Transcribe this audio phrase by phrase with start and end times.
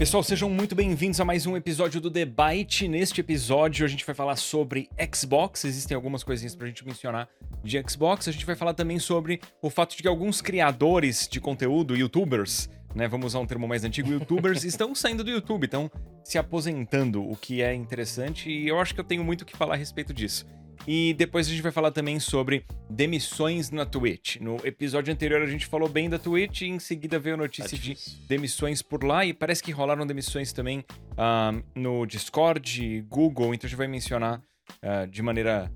[0.00, 2.88] Pessoal, sejam muito bem-vindos a mais um episódio do Debate.
[2.88, 5.66] Neste episódio, a gente vai falar sobre Xbox.
[5.66, 7.28] Existem algumas coisinhas pra gente mencionar
[7.62, 8.26] de Xbox.
[8.26, 12.70] A gente vai falar também sobre o fato de que alguns criadores de conteúdo, youtubers,
[12.94, 15.90] né, vamos usar um termo mais antigo, youtubers, estão saindo do YouTube, estão
[16.24, 19.54] se aposentando, o que é interessante e eu acho que eu tenho muito o que
[19.54, 20.46] falar a respeito disso.
[20.86, 24.36] E depois a gente vai falar também sobre demissões na Twitch.
[24.36, 27.76] No episódio anterior a gente falou bem da Twitch e em seguida veio a notícia
[27.76, 30.84] Tá de demissões por lá e parece que rolaram demissões também
[31.16, 34.42] ah, no Discord, Google, então a gente vai mencionar
[34.82, 35.70] ah, de maneira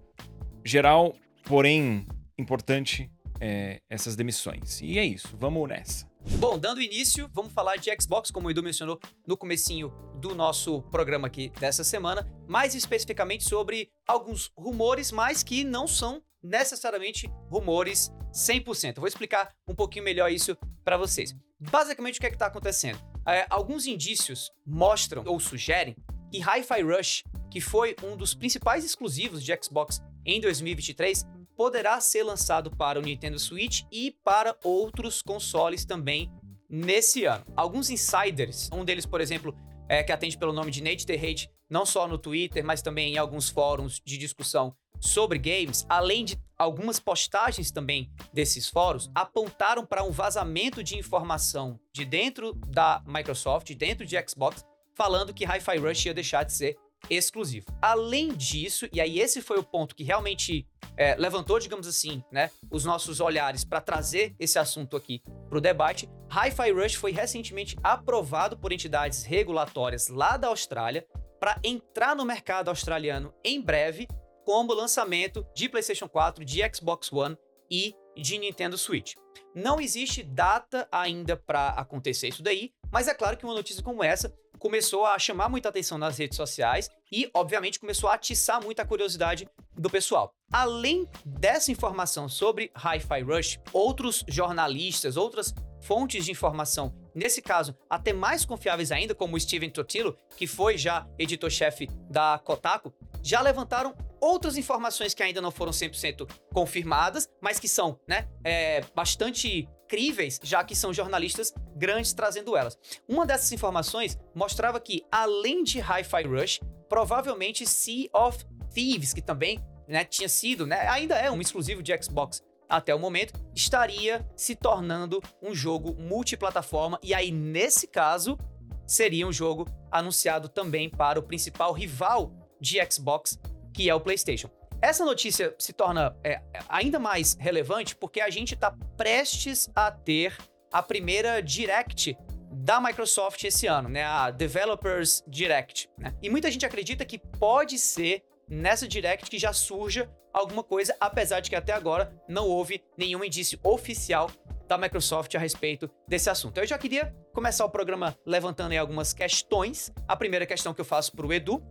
[0.64, 1.14] geral,
[1.45, 2.06] porém
[2.38, 4.80] importante, é, essas demissões.
[4.80, 6.13] E é isso, vamos nessa.
[6.27, 10.82] Bom, dando início, vamos falar de Xbox, como o Edu mencionou no comecinho do nosso
[10.84, 18.10] programa aqui dessa semana, mais especificamente sobre alguns rumores, mas que não são necessariamente rumores
[18.32, 18.96] 100%.
[18.96, 21.35] Eu vou explicar um pouquinho melhor isso para vocês.
[21.60, 22.98] Basicamente, o que é que tá acontecendo?
[23.26, 25.95] É, alguns indícios mostram ou sugerem
[26.30, 31.24] que Hi-Fi Rush, que foi um dos principais exclusivos de Xbox em 2023,
[31.57, 36.30] poderá ser lançado para o Nintendo Switch e para outros consoles também
[36.69, 37.45] nesse ano.
[37.57, 39.55] Alguns insiders, um deles, por exemplo,
[39.88, 43.15] é, que atende pelo nome de Nate The Hate, não só no Twitter, mas também
[43.15, 49.85] em alguns fóruns de discussão sobre games, além de algumas postagens também desses fóruns, apontaram
[49.85, 55.79] para um vazamento de informação de dentro da Microsoft, dentro de Xbox, falando que Hi-Fi
[55.79, 56.77] Rush ia deixar de ser
[57.10, 57.66] exclusivo.
[57.80, 60.66] Além disso, e aí esse foi o ponto que realmente
[60.97, 65.60] é, levantou, digamos assim, né, os nossos olhares para trazer esse assunto aqui para o
[65.60, 71.06] debate, Hi-Fi Rush foi recentemente aprovado por entidades regulatórias lá da Austrália
[71.38, 74.09] para entrar no mercado australiano em breve,
[74.44, 77.37] como lançamento de PlayStation 4, de Xbox One
[77.71, 79.15] e de Nintendo Switch.
[79.55, 84.03] Não existe data ainda para acontecer isso daí, mas é claro que uma notícia como
[84.03, 88.84] essa começou a chamar muita atenção nas redes sociais e, obviamente, começou a atiçar muita
[88.84, 90.32] curiosidade do pessoal.
[90.53, 98.12] Além dessa informação sobre Hi-Fi Rush, outros jornalistas, outras fontes de informação, nesse caso até
[98.12, 103.94] mais confiáveis ainda, como o Steven Totilo, que foi já editor-chefe da Kotaku, já levantaram
[104.20, 110.41] outras informações que ainda não foram 100% confirmadas, mas que são né, é, bastante críveis,
[110.43, 112.77] já que são jornalistas grandes trazendo elas.
[113.09, 118.44] Uma dessas informações mostrava que, além de Hi-Fi Rush, provavelmente Sea of
[118.75, 122.99] Thieves, que também né, tinha sido, né, ainda é um exclusivo de Xbox até o
[122.99, 128.37] momento, estaria se tornando um jogo multiplataforma, e aí, nesse caso,
[128.84, 133.38] seria um jogo anunciado também para o principal rival de Xbox,
[133.72, 134.50] que é o PlayStation.
[134.84, 140.36] Essa notícia se torna é, ainda mais relevante porque a gente está prestes a ter
[140.70, 142.14] a primeira Direct
[142.52, 144.04] da Microsoft esse ano, né?
[144.04, 145.88] A Developers Direct.
[145.96, 146.14] Né?
[146.20, 151.40] E muita gente acredita que pode ser nessa Direct que já surja alguma coisa, apesar
[151.40, 154.30] de que até agora não houve nenhum indício oficial
[154.68, 156.58] da Microsoft a respeito desse assunto.
[156.58, 159.90] Eu já queria começar o programa levantando aí algumas questões.
[160.06, 161.62] A primeira questão que eu faço para o Edu,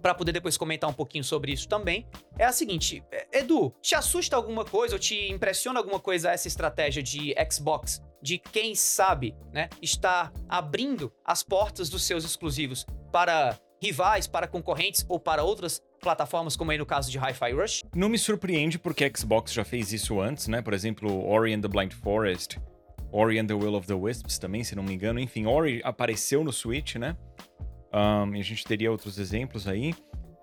[0.00, 2.06] para poder depois comentar um pouquinho sobre isso também,
[2.38, 3.02] é a seguinte:
[3.32, 8.02] Edu, te assusta alguma coisa ou te impressiona alguma coisa essa estratégia de Xbox?
[8.22, 15.04] De quem sabe, né, estar abrindo as portas dos seus exclusivos para rivais, para concorrentes
[15.08, 17.82] ou para outras plataformas, como aí no caso de Hi-Fi Rush?
[17.94, 20.60] Não me surpreende porque a Xbox já fez isso antes, né?
[20.60, 22.60] Por exemplo, Ori and the Blind Forest,
[23.12, 25.18] Ori and the Will of the Wisps também, se não me engano.
[25.18, 27.16] Enfim, Ori apareceu no Switch, né?
[27.92, 29.94] Um, e a gente teria outros exemplos aí,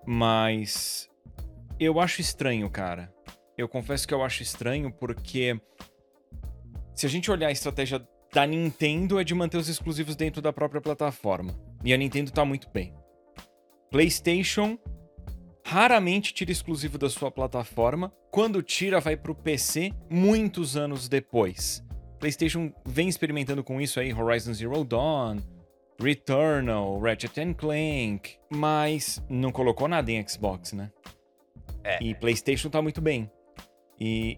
[0.06, 1.10] mas
[1.80, 3.14] eu acho estranho, cara.
[3.58, 5.60] Eu confesso que eu acho estranho porque
[6.94, 10.52] se a gente olhar a estratégia da Nintendo é de manter os exclusivos dentro da
[10.52, 11.54] própria plataforma.
[11.84, 12.94] E a Nintendo tá muito bem.
[13.90, 14.78] PlayStation
[15.66, 18.12] raramente tira exclusivo da sua plataforma.
[18.32, 21.84] Quando tira, vai pro PC muitos anos depois.
[22.20, 25.38] PlayStation vem experimentando com isso aí, Horizon Zero Dawn,
[26.00, 30.92] Returnal, Ratchet and Clank, mas não colocou nada em Xbox, né?
[31.84, 32.04] É.
[32.04, 33.32] E PlayStation tá muito bem.
[34.00, 34.38] E,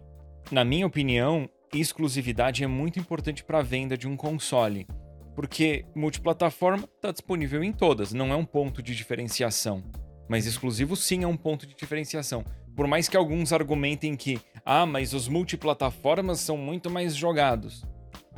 [0.51, 4.87] na minha opinião, exclusividade é muito importante para a venda de um console,
[5.35, 9.83] porque multiplataforma está disponível em todas, não é um ponto de diferenciação.
[10.29, 12.45] Mas exclusivo sim é um ponto de diferenciação.
[12.75, 17.83] Por mais que alguns argumentem que, ah, mas os multiplataformas são muito mais jogados.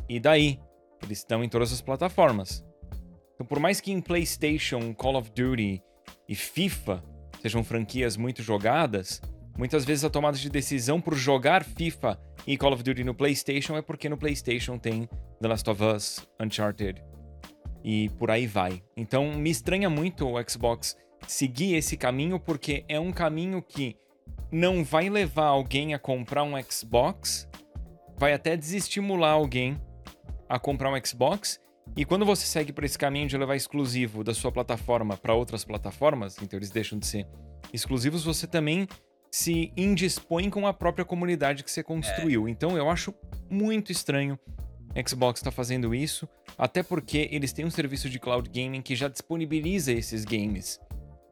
[0.08, 0.60] E daí?
[1.04, 2.64] Eles estão em todas as plataformas.
[3.42, 5.82] Então, por mais que em PlayStation, Call of Duty
[6.30, 7.04] e FIFA
[7.42, 9.20] sejam franquias muito jogadas,
[9.58, 13.76] muitas vezes a tomada de decisão por jogar FIFA e Call of Duty no PlayStation
[13.76, 15.10] é porque no PlayStation tem
[15.42, 17.04] The Last of Us, Uncharted
[17.84, 18.84] e por aí vai.
[18.96, 20.96] Então me estranha muito o Xbox
[21.28, 23.96] seguir esse caminho porque é um caminho que
[24.52, 27.50] não vai levar alguém a comprar um Xbox,
[28.20, 29.82] vai até desestimular alguém
[30.48, 31.60] a comprar um Xbox.
[31.96, 35.66] E quando você segue por esse caminho de levar exclusivo da sua plataforma para outras
[35.66, 37.28] plataformas, então eles deixam de ser
[37.74, 38.88] exclusivos, você também
[39.30, 42.48] se indispõe com a própria comunidade que você construiu.
[42.48, 42.52] É.
[42.52, 43.14] Então eu acho
[43.50, 44.40] muito estranho
[45.08, 46.28] Xbox está fazendo isso,
[46.58, 50.80] até porque eles têm um serviço de cloud gaming que já disponibiliza esses games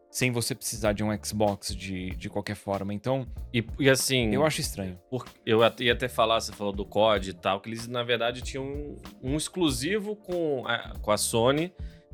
[0.10, 2.94] sem você precisar de um Xbox de, de qualquer forma.
[2.94, 5.00] Então, e, e assim, eu acho estranho.
[5.10, 8.42] Por, eu ia até falar, você falou do COD e tal, que eles na verdade
[8.42, 11.72] tinham um, um exclusivo com a, com a Sony,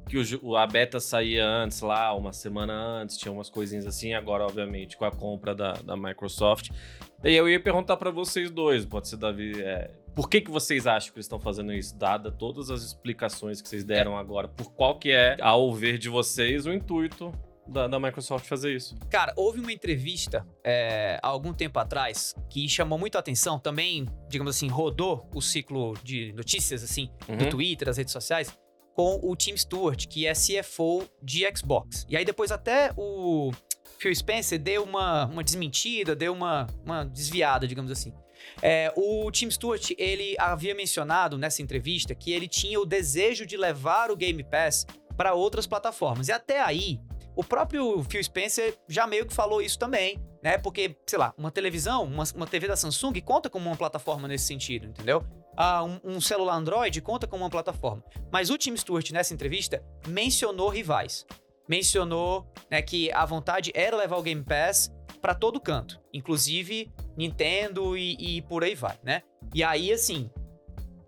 [0.07, 4.44] que o, a beta saía antes lá, uma semana antes, tinha umas coisinhas assim, agora
[4.44, 6.69] obviamente com a compra da, da Microsoft.
[7.24, 10.86] E eu ia perguntar para vocês dois, pode ser Davi, é, por que, que vocês
[10.86, 14.48] acham que eles estão fazendo isso, dada todas as explicações que vocês deram agora?
[14.48, 17.33] Por qual que é, ao ver de vocês, o intuito
[17.67, 18.95] da, da, Microsoft fazer isso.
[19.09, 24.07] Cara, houve uma entrevista é, há algum tempo atrás que chamou muito a atenção, também,
[24.29, 27.38] digamos assim, rodou o ciclo de notícias, assim, uhum.
[27.38, 28.56] do Twitter, das redes sociais,
[28.94, 32.06] com o Tim Stewart, que é CFO de Xbox.
[32.09, 33.51] E aí depois até o
[34.00, 38.13] Phil Spencer deu uma, uma desmentida, deu uma, uma desviada, digamos assim.
[38.62, 43.57] É, o Tim Stewart, ele havia mencionado nessa entrevista que ele tinha o desejo de
[43.57, 44.85] levar o Game Pass
[45.17, 46.27] para outras plataformas.
[46.27, 47.00] E até aí,
[47.36, 50.58] o próprio Phil Spencer já meio que falou isso também, né?
[50.58, 54.46] Porque, sei lá, uma televisão, uma, uma TV da Samsung conta como uma plataforma nesse
[54.46, 55.24] sentido, entendeu?
[55.58, 58.04] Ah, um, um, celular Android conta como uma plataforma.
[58.32, 61.26] Mas o Tim Stewart, nessa entrevista, mencionou rivais.
[61.68, 67.98] Mencionou né, que a vontade era levar o Game Pass para todo canto, inclusive Nintendo
[67.98, 69.24] e, e por aí vai, né?
[69.54, 70.30] E aí, assim,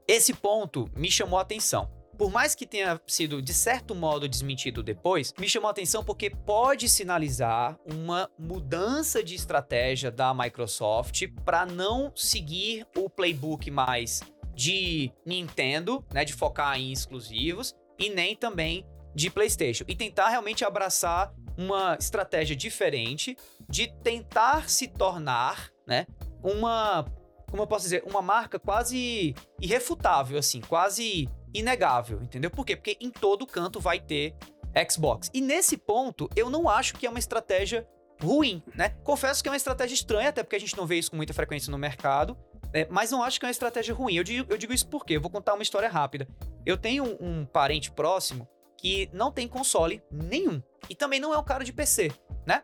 [0.08, 1.92] esse ponto me chamou a atenção.
[2.18, 6.32] Por mais que tenha sido de certo modo desmentido depois, me chamou a atenção porque
[6.32, 14.22] pode sinalizar uma mudança de estratégia da Microsoft para não seguir o playbook mais
[14.56, 18.84] de Nintendo, né, de focar em exclusivos e nem também
[19.14, 19.86] de PlayStation.
[19.88, 23.38] E tentar realmente abraçar uma estratégia diferente
[23.70, 26.08] de tentar se tornar, né,
[26.44, 27.06] uma
[27.50, 32.50] como eu posso dizer, uma marca quase irrefutável assim, quase inegável, entendeu?
[32.50, 32.76] Por quê?
[32.76, 34.36] Porque em todo canto vai ter
[34.90, 35.30] Xbox.
[35.34, 37.88] E nesse ponto, eu não acho que é uma estratégia
[38.22, 38.90] ruim, né?
[39.04, 41.34] Confesso que é uma estratégia estranha, até porque a gente não vê isso com muita
[41.34, 42.38] frequência no mercado,
[42.74, 44.16] é, mas não acho que é uma estratégia ruim.
[44.16, 46.28] Eu digo, eu digo isso porque eu vou contar uma história rápida.
[46.66, 51.38] Eu tenho um, um parente próximo que não tem console nenhum e também não é
[51.38, 52.12] um cara de PC,
[52.46, 52.62] né?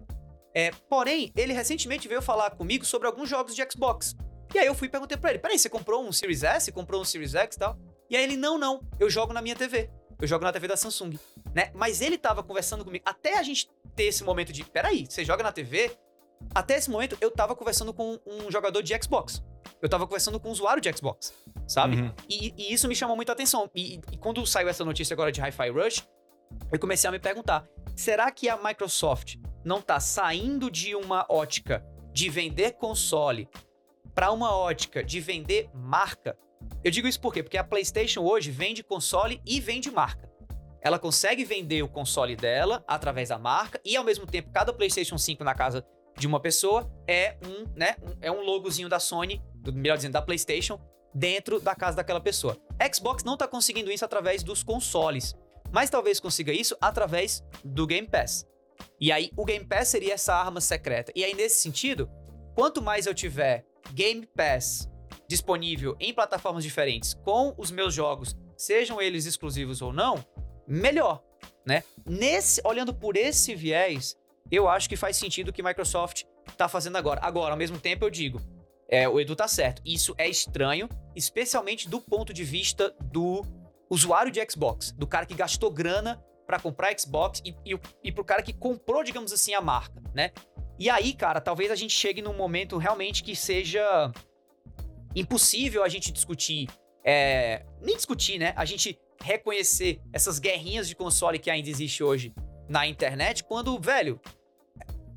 [0.55, 4.15] É, porém, ele recentemente veio falar comigo sobre alguns jogos de Xbox.
[4.53, 6.71] E aí eu fui e perguntei pra ele: peraí, você comprou um Series S?
[6.71, 7.77] Comprou um Series X e tal?
[8.09, 9.89] E aí ele, não, não, eu jogo na minha TV.
[10.21, 11.19] Eu jogo na TV da Samsung,
[11.53, 11.71] né?
[11.73, 15.43] Mas ele tava conversando comigo, até a gente ter esse momento de, peraí, você joga
[15.43, 15.91] na TV?
[16.53, 19.43] Até esse momento, eu tava conversando com um jogador de Xbox.
[19.81, 21.33] Eu tava conversando com um usuário de Xbox,
[21.67, 21.97] sabe?
[21.97, 22.13] Uhum.
[22.29, 23.69] E, e, isso me chamou muita atenção.
[23.75, 26.07] E, e quando saiu essa notícia agora de Hi-Fi Rush,
[26.71, 31.85] eu comecei a me perguntar: será que a Microsoft não tá saindo de uma ótica
[32.13, 33.49] de vender console
[34.13, 36.37] para uma ótica de vender marca?
[36.83, 37.41] Eu digo isso por quê?
[37.41, 40.29] Porque a PlayStation hoje vende console e vende marca.
[40.81, 45.17] Ela consegue vender o console dela através da marca e ao mesmo tempo cada PlayStation
[45.17, 45.85] 5 na casa
[46.17, 49.41] de uma pessoa é um, né, é um logozinho da Sony,
[49.73, 50.79] melhor dizendo, da PlayStation
[51.13, 52.57] dentro da casa daquela pessoa.
[52.93, 55.33] Xbox não está conseguindo isso através dos consoles,
[55.71, 58.45] mas talvez consiga isso através do Game Pass.
[58.99, 61.11] E aí o Game Pass seria essa arma secreta.
[61.15, 62.09] E aí nesse sentido,
[62.55, 64.89] quanto mais eu tiver Game Pass
[65.33, 70.23] disponível em plataformas diferentes com os meus jogos, sejam eles exclusivos ou não,
[70.67, 71.23] melhor,
[71.65, 71.83] né?
[72.05, 74.15] Nesse, olhando por esse viés,
[74.51, 77.19] eu acho que faz sentido o que Microsoft está fazendo agora.
[77.23, 78.39] Agora, ao mesmo tempo, eu digo,
[78.87, 79.81] é, o Edu tá certo.
[79.83, 83.43] Isso é estranho, especialmente do ponto de vista do
[83.89, 88.23] usuário de Xbox, do cara que gastou grana para comprar Xbox e, e, e pro
[88.23, 90.31] cara que comprou, digamos assim, a marca, né?
[90.77, 94.11] E aí, cara, talvez a gente chegue num momento realmente que seja
[95.15, 96.67] impossível a gente discutir,
[97.03, 98.53] é, nem discutir, né?
[98.55, 102.33] A gente reconhecer essas guerrinhas de console que ainda existe hoje
[102.67, 104.19] na internet, quando, velho,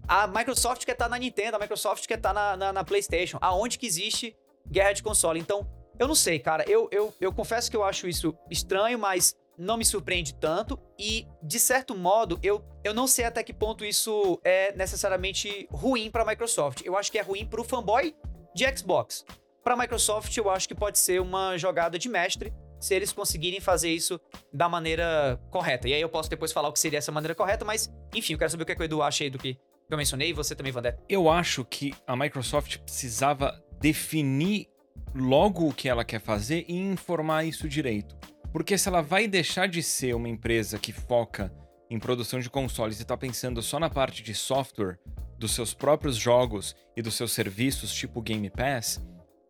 [0.07, 2.85] a Microsoft quer estar tá na Nintendo, a Microsoft quer estar tá na, na, na,
[2.85, 4.37] PlayStation, aonde que existe
[4.71, 5.41] guerra de console.
[5.41, 5.67] Então,
[5.99, 9.77] eu não sei, cara, eu, eu, eu confesso que eu acho isso estranho, mas não
[9.77, 14.39] me surpreende tanto e, de certo modo, eu, eu não sei até que ponto isso
[14.45, 16.83] é necessariamente ruim para a Microsoft.
[16.85, 18.15] Eu acho que é ruim para o fanboy
[18.55, 19.25] de Xbox.
[19.67, 23.59] Para a Microsoft, eu acho que pode ser uma jogada de mestre, se eles conseguirem
[23.59, 24.21] fazer isso
[24.53, 25.89] da maneira correta.
[25.89, 28.39] E aí eu posso depois falar o que seria essa maneira correta, mas enfim, eu
[28.39, 29.59] quero saber o que, é que o Edu acha aí do que
[29.91, 30.97] eu mencionei e você também, Vandé.
[31.09, 34.69] Eu acho que a Microsoft precisava definir
[35.13, 38.17] logo o que ela quer fazer e informar isso direito.
[38.53, 41.53] Porque se ela vai deixar de ser uma empresa que foca
[41.91, 45.01] em produção de consoles e está pensando só na parte de software
[45.37, 49.05] dos seus próprios jogos e dos seus serviços, tipo Game Pass,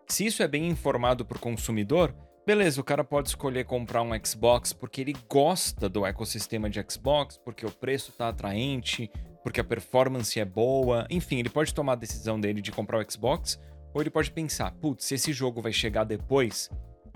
[0.09, 2.15] se isso é bem informado para o consumidor,
[2.47, 7.37] beleza, o cara pode escolher comprar um Xbox porque ele gosta do ecossistema de Xbox,
[7.39, 9.11] porque o preço está atraente,
[9.43, 13.11] porque a performance é boa, enfim, ele pode tomar a decisão dele de comprar o
[13.11, 13.61] Xbox,
[13.93, 16.71] ou ele pode pensar, putz, se esse jogo vai chegar depois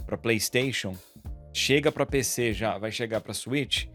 [0.05, 0.97] para PlayStation,
[1.53, 3.87] chega para PC já, vai chegar para Switch,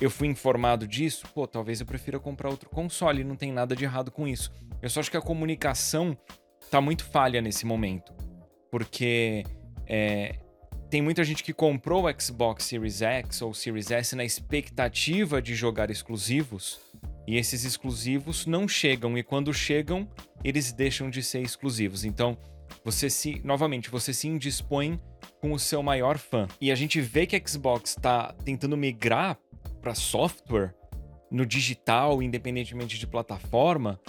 [0.00, 3.84] eu fui informado disso, pô, talvez eu prefira comprar outro console, não tem nada de
[3.84, 4.52] errado com isso.
[4.80, 6.16] Eu só acho que a comunicação
[6.70, 8.27] tá muito falha nesse momento.
[8.70, 9.44] Porque
[9.86, 10.36] é,
[10.90, 15.54] tem muita gente que comprou o Xbox Series X ou Series S na expectativa de
[15.54, 16.80] jogar exclusivos,
[17.26, 20.08] e esses exclusivos não chegam, e quando chegam,
[20.42, 22.04] eles deixam de ser exclusivos.
[22.04, 22.38] Então,
[22.82, 24.98] você se, novamente, você se indispõe
[25.40, 26.48] com o seu maior fã.
[26.58, 29.38] E a gente vê que a Xbox está tentando migrar
[29.82, 30.74] para software
[31.30, 34.00] no digital, independentemente de plataforma,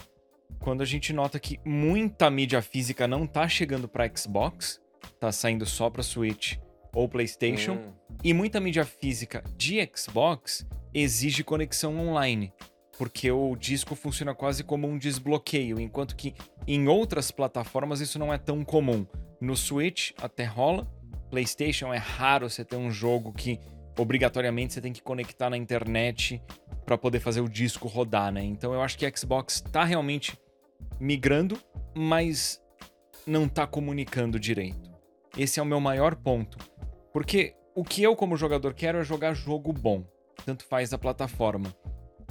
[0.59, 4.81] quando a gente nota que muita mídia física não tá chegando para Xbox,
[5.19, 6.57] tá saindo só para Switch
[6.93, 7.93] ou PlayStation, hum.
[8.23, 12.51] e muita mídia física de Xbox exige conexão online,
[12.97, 16.33] porque o disco funciona quase como um desbloqueio, enquanto que
[16.67, 19.05] em outras plataformas isso não é tão comum.
[19.39, 20.85] No Switch até rola,
[21.29, 23.59] PlayStation é raro você ter um jogo que
[23.97, 26.41] obrigatoriamente você tem que conectar na internet
[26.89, 28.43] para poder fazer o disco rodar, né?
[28.43, 30.35] Então eu acho que a Xbox tá realmente
[30.99, 31.55] migrando,
[31.95, 32.59] mas
[33.27, 34.91] não tá comunicando direito.
[35.37, 36.57] Esse é o meu maior ponto.
[37.13, 40.03] Porque o que eu, como jogador, quero é jogar jogo bom.
[40.43, 41.71] Tanto faz a plataforma.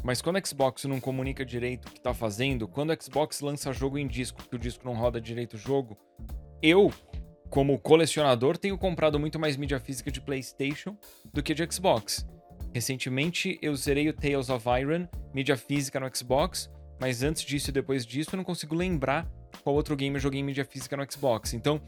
[0.03, 3.73] Mas quando a Xbox não comunica direito o que tá fazendo, quando a Xbox lança
[3.73, 5.97] jogo em disco, que o disco não roda direito o jogo,
[6.61, 6.93] eu,
[7.49, 10.97] como colecionador, tenho comprado muito mais mídia física de PlayStation
[11.33, 12.27] do que de Xbox.
[12.75, 16.70] Recentemente eu zerei o Tales of Iron, mídia física no Xbox,
[17.00, 19.30] mas antes disso e depois disso eu não consigo lembrar
[19.62, 21.54] qual outro game eu joguei em mídia física no Xbox.
[21.54, 21.80] Então,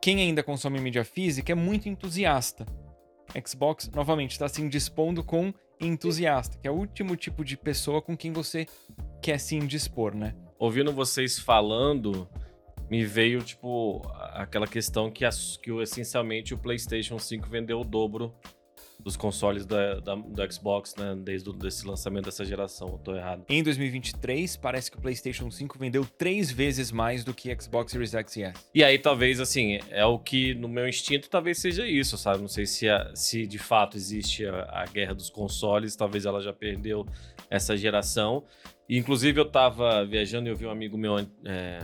[0.00, 2.66] quem ainda consome mídia física é muito entusiasta.
[3.46, 8.16] Xbox, novamente, está se indispondo com entusiasta, que é o último tipo de pessoa com
[8.16, 8.66] quem você
[9.22, 10.34] quer se indispor, né?
[10.58, 12.28] Ouvindo vocês falando,
[12.90, 14.02] me veio, tipo,
[14.32, 15.24] aquela questão que,
[15.62, 18.34] que essencialmente o PlayStation 5 vendeu o dobro
[19.02, 21.16] dos consoles da, da, do Xbox, né?
[21.16, 23.44] Desde o desse lançamento dessa geração, eu tô errado.
[23.48, 28.14] Em 2023, parece que o PlayStation 5 vendeu três vezes mais do que Xbox Series
[28.14, 28.64] X e S.
[28.74, 32.40] E aí, talvez, assim, é o que no meu instinto talvez seja isso, sabe?
[32.40, 36.40] Não sei se, a, se de fato existe a, a, guerra dos consoles, talvez ela
[36.40, 37.06] já perdeu
[37.50, 38.44] essa geração.
[38.88, 41.18] E, inclusive, eu tava viajando e eu vi um amigo meu.
[41.44, 41.80] É,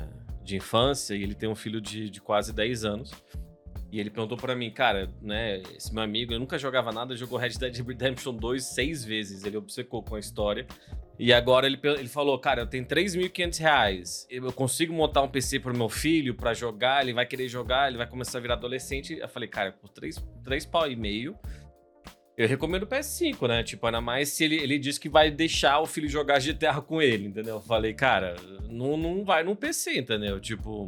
[0.48, 3.12] de infância e ele tem um filho de, de quase 10 anos.
[3.90, 7.38] E ele perguntou para mim, cara, né, esse meu amigo, eu nunca jogava nada, jogou
[7.38, 10.66] Red Dead Redemption 2 seis vezes, ele obcecou com a história.
[11.18, 15.58] E agora ele, ele falou, cara, eu tenho 3.500 reais, eu consigo montar um PC
[15.58, 19.18] pro meu filho para jogar, ele vai querer jogar, ele vai começar a virar adolescente.
[19.18, 21.36] Eu falei, cara, por 3, 3 pau e meio,
[22.36, 23.64] eu recomendo o PS5, né?
[23.64, 27.02] Tipo, ainda mais se ele, ele diz que vai deixar o filho jogar GTA com
[27.02, 27.56] ele, entendeu?
[27.56, 28.36] Eu falei, cara,
[28.70, 30.38] não, não vai no PC, entendeu?
[30.38, 30.86] Tipo,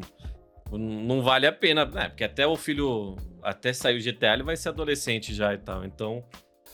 [0.78, 2.08] não vale a pena, né?
[2.08, 5.84] Porque até o filho, até sair o GTA, ele vai ser adolescente já e tal.
[5.84, 6.24] Então,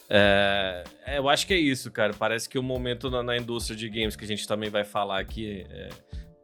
[0.09, 2.13] é, é, eu acho que é isso, cara.
[2.15, 5.21] Parece que o momento na, na, indústria de games que a gente também vai falar
[5.21, 5.89] aqui é,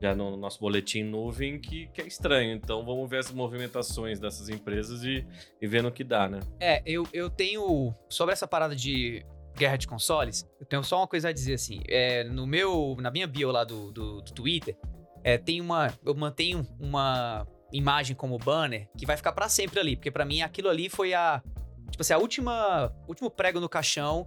[0.01, 2.55] já no nosso boletim nuvem, que, que é estranho.
[2.55, 5.25] Então vamos ver as movimentações dessas empresas e,
[5.61, 6.41] e ver no que dá, né?
[6.61, 7.95] É, eu, eu tenho.
[8.09, 9.25] Sobre essa parada de
[9.57, 11.83] guerra de consoles, eu tenho só uma coisa a dizer assim.
[11.89, 14.77] É, no meu, na minha bio lá do, do, do Twitter,
[15.25, 15.93] é, tem uma.
[16.05, 20.43] Eu mantenho uma imagem como banner que vai ficar para sempre ali, porque para mim
[20.43, 21.43] aquilo ali foi a.
[21.91, 22.93] Tipo assim, a última.
[23.09, 24.27] último prego no caixão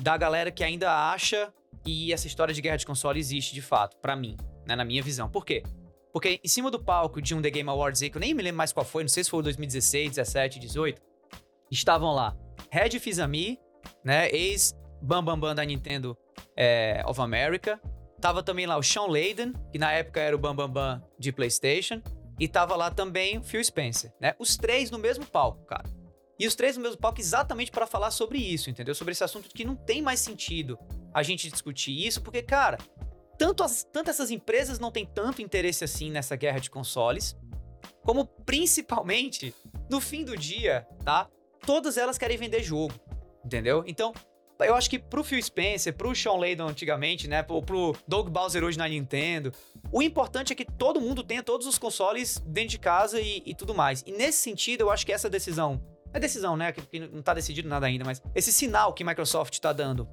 [0.00, 1.52] da galera que ainda acha
[1.84, 4.36] que essa história de guerra de console existe de fato, para mim
[4.66, 5.28] né, na minha visão.
[5.28, 5.62] Por quê?
[6.12, 8.42] Porque em cima do palco de um The Game Awards aí, que eu nem me
[8.42, 11.00] lembro mais qual foi, não sei se foi 2016, 17, 18,
[11.70, 12.36] estavam lá
[12.70, 13.58] Red Fizami,
[14.04, 16.16] né, ex Bam Bam Bam da Nintendo
[16.56, 17.80] é, of America,
[18.20, 21.32] tava também lá o Sean Layden, que na época era o Bam Bam Bam de
[21.32, 22.02] PlayStation,
[22.38, 24.34] e tava lá também o Phil Spencer, né?
[24.38, 25.88] Os três no mesmo palco, cara.
[26.38, 28.94] E os três no mesmo palco exatamente para falar sobre isso, entendeu?
[28.94, 30.78] Sobre esse assunto que não tem mais sentido
[31.14, 32.76] a gente discutir isso, porque, cara,
[33.38, 37.34] tanto, as, tanto essas empresas não têm tanto interesse assim nessa guerra de consoles,
[38.02, 39.54] como principalmente,
[39.90, 41.28] no fim do dia, tá?
[41.66, 42.94] todas elas querem vender jogo,
[43.44, 43.82] entendeu?
[43.86, 44.14] Então,
[44.60, 48.64] eu acho que pro Phil Spencer, pro Sean Layden antigamente, né, pro, pro Doug Bowser
[48.64, 49.52] hoje na Nintendo,
[49.92, 53.54] o importante é que todo mundo tenha todos os consoles dentro de casa e, e
[53.54, 54.02] tudo mais.
[54.06, 55.82] E nesse sentido, eu acho que essa decisão,
[56.12, 59.72] é decisão, né, que, não tá decidido nada ainda, mas esse sinal que Microsoft tá
[59.72, 60.08] dando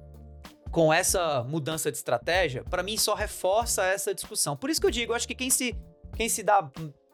[0.70, 4.56] com essa mudança de estratégia, para mim só reforça essa discussão.
[4.56, 5.74] Por isso que eu digo, eu acho que quem se,
[6.16, 6.68] quem se dá,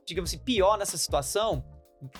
[0.06, 1.62] digamos assim, pior nessa situação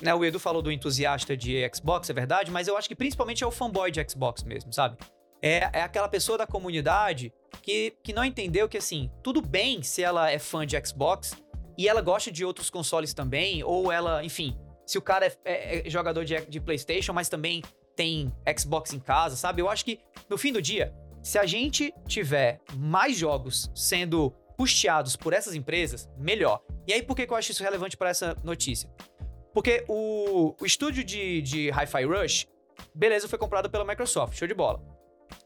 [0.01, 3.43] né, o Edu falou do entusiasta de Xbox, é verdade, mas eu acho que principalmente
[3.43, 4.97] é o fanboy de Xbox mesmo, sabe?
[5.41, 10.03] É, é aquela pessoa da comunidade que, que não entendeu que, assim, tudo bem se
[10.03, 11.35] ela é fã de Xbox
[11.77, 15.87] e ela gosta de outros consoles também, ou ela, enfim, se o cara é, é,
[15.87, 17.63] é jogador de, de PlayStation, mas também
[17.95, 19.61] tem Xbox em casa, sabe?
[19.61, 25.15] Eu acho que, no fim do dia, se a gente tiver mais jogos sendo custeados
[25.15, 26.61] por essas empresas, melhor.
[26.87, 28.89] E aí, por que, que eu acho isso relevante para essa notícia?
[29.53, 32.47] Porque o, o estúdio de, de Hi-Fi Rush,
[32.93, 34.81] beleza, foi comprado pela Microsoft, show de bola.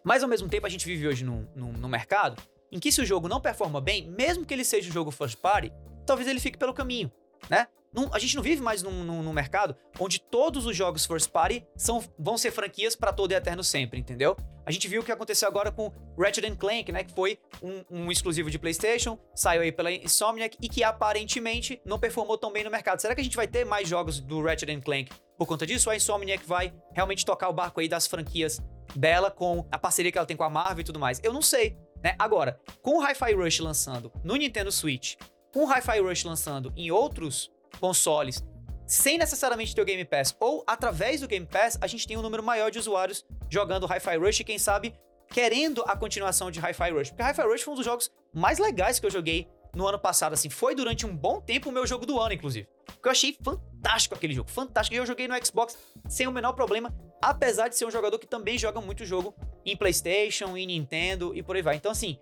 [0.03, 3.01] Mas ao mesmo tempo, a gente vive hoje no, no, no mercado em que se
[3.01, 5.71] o jogo não performa bem, mesmo que ele seja um jogo first party,
[6.05, 7.12] talvez ele fique pelo caminho,
[7.50, 7.67] né?
[8.12, 11.66] A gente não vive mais num, num, num, mercado onde todos os jogos first party
[11.75, 14.36] são, vão ser franquias para todo e eterno sempre, entendeu?
[14.66, 17.04] A gente viu o que aconteceu agora com Ratchet Clank, né?
[17.04, 22.00] Que foi um, um, exclusivo de PlayStation, saiu aí pela Insomniac e que aparentemente não
[22.00, 23.00] performou tão bem no mercado.
[23.00, 25.90] Será que a gente vai ter mais jogos do Ratchet Clank por conta disso?
[25.90, 28.60] A Insomniac vai realmente tocar o barco aí das franquias
[28.96, 31.22] dela com a parceria que ela tem com a Marvel e tudo mais?
[31.24, 32.16] Eu não sei, né?
[32.18, 35.16] Agora, com o Hi-Fi Rush lançando no Nintendo Switch,
[35.54, 38.44] com o Hi-Fi Rush lançando em outros consoles
[38.88, 42.22] sem necessariamente ter o Game Pass ou através do Game Pass, a gente tem um
[42.22, 44.94] número maior de usuários jogando Hi-Fi Rush e quem sabe
[45.27, 47.10] querendo a continuação de Hi-Fi Rush.
[47.10, 50.34] Porque Hi-Fi Rush foi um dos jogos mais legais que eu joguei no ano passado,
[50.34, 52.67] assim, foi durante um bom tempo o meu jogo do ano, inclusive.
[52.86, 54.96] Porque eu achei fantástico aquele jogo, fantástico.
[54.96, 55.77] E eu joguei no Xbox
[56.08, 59.35] sem o menor problema, apesar de ser um jogador que também joga muito jogo
[59.66, 61.75] em PlayStation, em Nintendo e por aí vai.
[61.75, 62.18] Então, assim,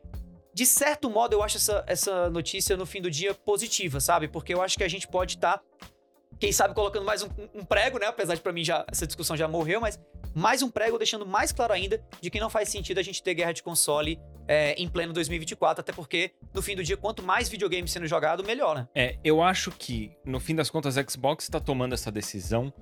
[0.54, 4.28] de certo modo, eu acho essa, essa notícia no fim do dia positiva, sabe?
[4.28, 5.64] Porque eu acho que a gente pode estar, tá,
[6.40, 8.06] quem sabe, colocando mais um, um, prego, né?
[8.06, 10.00] Apesar de para mim já essa discussão já morreu, mas
[10.36, 13.34] mais um prego deixando mais claro ainda de que não faz sentido a gente ter
[13.34, 17.50] guerra de console é, em pleno 2024, até porque no fim do dia, quanto mais
[17.50, 18.88] videogame sendo jogado, melhor, né?
[18.94, 22.74] É, eu acho que no fim das contas, a Xbox está tomando essa decisão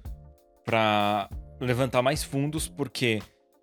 [0.65, 1.29] para
[1.59, 3.21] levantar mais fundos, porque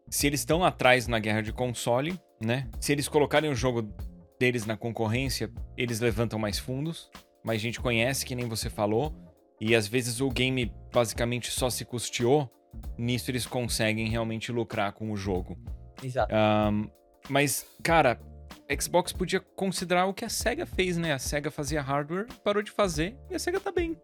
[0.09, 2.69] se eles estão atrás na guerra de console, né?
[2.81, 3.93] Se eles colocarem o jogo
[4.39, 7.11] deles na concorrência, eles levantam mais fundos,
[7.45, 9.15] mais gente conhece, que nem você falou,
[9.61, 12.51] e às vezes o game basicamente só se custeou,
[12.97, 15.59] nisso eles conseguem realmente lucrar com o jogo.
[16.03, 16.33] Exato.
[16.35, 16.89] Um,
[17.29, 18.21] mas, cara,
[18.81, 21.13] Xbox podia considerar o que a SEGA fez, né?
[21.13, 23.97] A SEGA fazia hardware, parou de fazer, e a SEGA tá bem.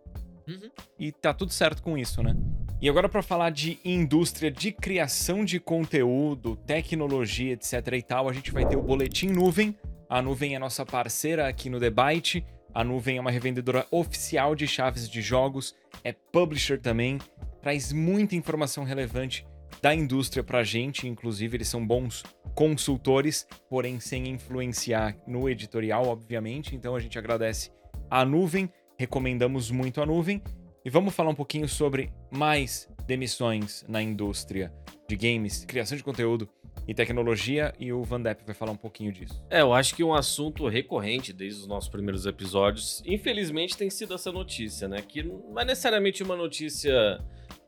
[0.46, 0.70] Uhum.
[0.98, 2.36] E tá tudo certo com isso, né?
[2.80, 8.32] E agora para falar de indústria de criação de conteúdo, tecnologia, etc e tal, a
[8.32, 9.74] gente vai ter o boletim nuvem.
[10.08, 12.44] A nuvem é nossa parceira aqui no Debate.
[12.74, 17.18] A nuvem é uma revendedora oficial de chaves de jogos, é publisher também,
[17.62, 19.46] traz muita informação relevante
[19.80, 26.74] da indústria pra gente, inclusive eles são bons consultores, porém sem influenciar no editorial, obviamente.
[26.74, 27.70] Então a gente agradece
[28.10, 30.42] a nuvem, recomendamos muito a nuvem
[30.84, 34.72] e vamos falar um pouquinho sobre mais demissões na indústria
[35.08, 36.48] de games, criação de conteúdo
[36.86, 39.42] e tecnologia, e o Van Depp vai falar um pouquinho disso.
[39.48, 44.14] É, eu acho que um assunto recorrente desde os nossos primeiros episódios, infelizmente, tem sido
[44.14, 45.00] essa notícia, né?
[45.00, 47.18] Que não é necessariamente uma notícia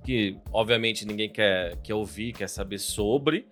[0.05, 3.47] que, obviamente, ninguém quer, quer ouvir, quer saber sobre,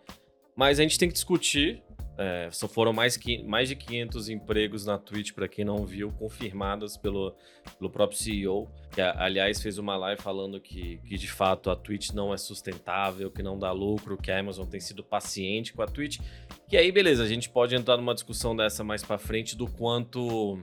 [0.54, 1.82] mas a gente tem que discutir
[2.16, 6.12] é, só foram mais, que, mais de 500 empregos na Twitch, para quem não viu,
[6.12, 7.34] confirmadas pelo,
[7.76, 12.10] pelo próprio CEO, que aliás fez uma live falando que, que de fato a Twitch
[12.10, 15.86] não é sustentável, que não dá lucro, que a Amazon tem sido paciente com a
[15.86, 16.20] Twitch.
[16.68, 20.62] Que aí, beleza, a gente pode entrar numa discussão dessa mais para frente do quanto.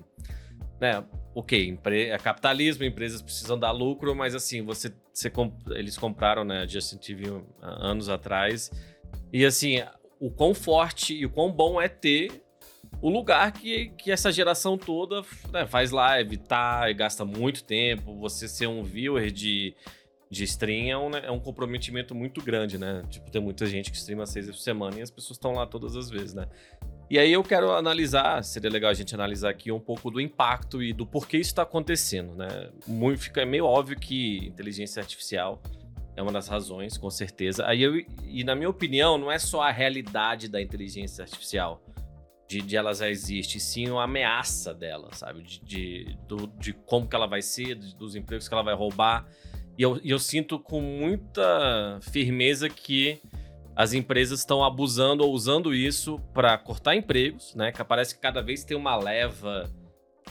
[0.79, 1.03] Né,
[1.35, 5.53] ok, é capitalismo, empresas precisam dar lucro, mas assim, você, você comp...
[5.71, 8.71] eles compraram né, a Justin TV anos atrás.
[9.31, 9.81] E assim,
[10.21, 12.43] o quão forte e o quão bom é ter
[13.01, 18.15] o lugar que, que essa geração toda né, faz live, tá, gasta muito tempo.
[18.19, 19.73] Você ser um viewer de,
[20.29, 23.03] de stream é um, né, é um comprometimento muito grande, né?
[23.09, 25.95] Tipo, tem muita gente que streama seis por semana e as pessoas estão lá todas
[25.95, 26.47] as vezes, né?
[27.09, 30.81] E aí eu quero analisar, seria legal a gente analisar aqui um pouco do impacto
[30.81, 32.69] e do porquê isso está acontecendo, né?
[32.85, 35.61] Muito, fica meio óbvio que inteligência artificial
[36.15, 37.65] é uma das razões, com certeza.
[37.65, 41.81] Aí eu, e na minha opinião, não é só a realidade da inteligência artificial,
[42.47, 45.41] de, de ela já existe, sim uma ameaça dela, sabe?
[45.41, 49.25] De, de, do, de como que ela vai ser, dos empregos que ela vai roubar.
[49.77, 53.21] E eu, e eu sinto com muita firmeza que
[53.73, 57.71] as empresas estão abusando ou usando isso para cortar empregos, né?
[57.71, 59.71] Que parece que cada vez tem uma leva.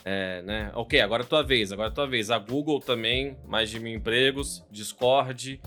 [0.04, 0.72] É, né?
[0.74, 2.30] Ok, agora é tua vez, agora é tua vez.
[2.30, 5.60] A Google também, mais de mil empregos, Discord,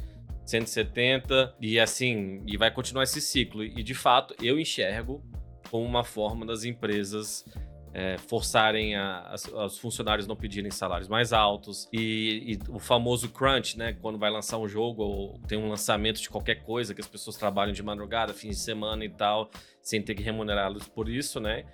[0.45, 3.63] 170, e assim, e vai continuar esse ciclo.
[3.63, 5.23] E de fato, eu enxergo
[5.69, 7.45] como uma forma das empresas
[7.93, 13.77] é, forçarem a, os funcionários não pedirem salários mais altos e, e, o famoso crunch,
[13.77, 13.93] né?
[13.93, 17.37] Quando vai lançar um jogo ou tem um lançamento de qualquer coisa que as pessoas
[17.37, 19.49] trabalham de madrugada, fins de semana e tal,
[19.81, 21.65] sem ter que remunerá-los por isso, né?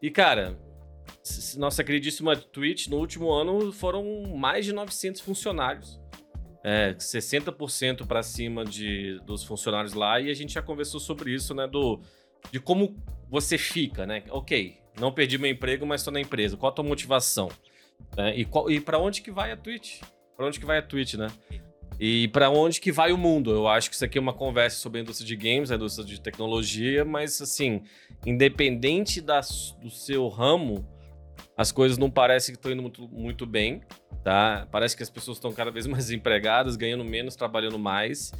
[0.00, 0.58] E cara,
[1.56, 6.00] nossa queridíssima Twitch no último ano foram mais de 900 funcionários.
[6.64, 11.54] É, 60% para cima de, dos funcionários lá e a gente já conversou sobre isso,
[11.54, 11.66] né?
[11.66, 12.00] Do,
[12.50, 12.96] de como
[13.28, 14.24] você fica, né?
[14.30, 16.56] Ok, não perdi meu emprego, mas estou na empresa.
[16.56, 17.48] Qual a tua motivação?
[18.16, 20.00] É, e e para onde que vai a Twitch?
[20.36, 21.28] Para onde que vai a Twitch, né?
[22.00, 23.50] E para onde que vai o mundo?
[23.50, 26.06] Eu acho que isso aqui é uma conversa sobre a indústria de games, a indústria
[26.06, 27.82] de tecnologia, mas assim,
[28.24, 29.40] independente da,
[29.82, 30.86] do seu ramo,
[31.56, 33.82] as coisas não parecem que estão indo muito, muito bem,
[34.22, 34.66] tá?
[34.70, 38.32] Parece que as pessoas estão cada vez mais empregadas, ganhando menos, trabalhando mais.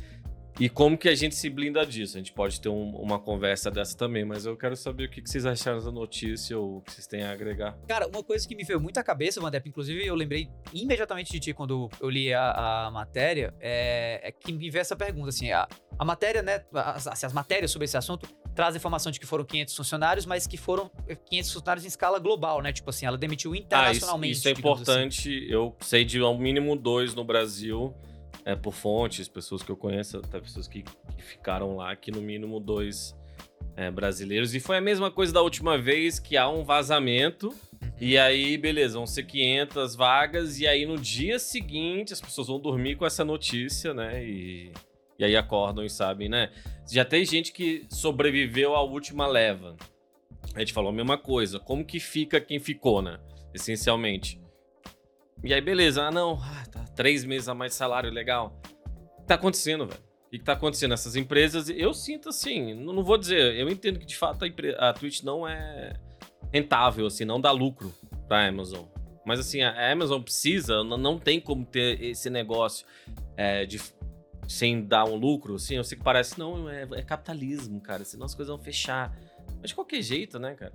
[0.61, 2.17] E como que a gente se blinda disso?
[2.17, 5.23] A gente pode ter um, uma conversa dessa também, mas eu quero saber o que,
[5.23, 7.79] que vocês acharam da notícia ou o que vocês têm a agregar.
[7.87, 11.39] Cara, uma coisa que me veio muito à cabeça, Mandep, inclusive eu lembrei imediatamente de
[11.39, 15.53] ti quando eu li a, a matéria, é, é, que me veio essa pergunta, assim,
[15.53, 19.27] a, a matéria, né, as, assim, as matérias sobre esse assunto trazem informação de que
[19.27, 20.91] foram 500 funcionários, mas que foram
[21.31, 22.73] 500 funcionários em escala global, né?
[22.73, 24.31] Tipo assim, ela demitiu internacionalmente.
[24.31, 24.61] Ah, isso, isso é assim.
[24.61, 25.47] importante, assim.
[25.49, 27.95] eu sei de ao mínimo dois no Brasil,
[28.45, 32.21] é, por fontes, pessoas que eu conheço, até pessoas que, que ficaram lá, que no
[32.21, 33.17] mínimo dois
[33.77, 34.53] é, brasileiros.
[34.57, 37.55] E foi a mesma coisa da última vez, que há um vazamento.
[38.01, 40.59] E aí, beleza, vão ser 500 vagas.
[40.59, 44.25] E aí, no dia seguinte, as pessoas vão dormir com essa notícia, né?
[44.25, 44.73] E,
[45.19, 46.51] e aí acordam e sabem, né?
[46.91, 49.77] Já tem gente que sobreviveu à última leva.
[50.55, 51.59] A gente falou a mesma coisa.
[51.59, 53.19] Como que fica quem ficou, né?
[53.53, 54.41] Essencialmente.
[55.43, 56.05] E aí, beleza.
[56.05, 56.39] Ah, não.
[56.41, 56.85] Ah, tá.
[56.95, 58.61] Três meses a mais de salário, legal.
[59.19, 60.01] O que tá acontecendo, velho?
[60.01, 60.95] O que tá acontecendo?
[60.95, 64.93] Essas empresas, eu sinto assim, não, vou dizer, eu entendo que de fato a, a
[64.93, 65.95] Twitch não é
[66.53, 67.95] rentável, assim, não dá lucro
[68.29, 68.85] pra Amazon.
[69.25, 72.87] Mas assim, a Amazon precisa, não tem como ter esse negócio
[73.39, 73.79] é, de
[74.49, 78.25] sem dar um lucro, assim, eu sei que parece, não, é, é capitalismo, cara, senão
[78.25, 79.15] as coisas vão fechar.
[79.61, 80.73] Mas de qualquer jeito, né, cara?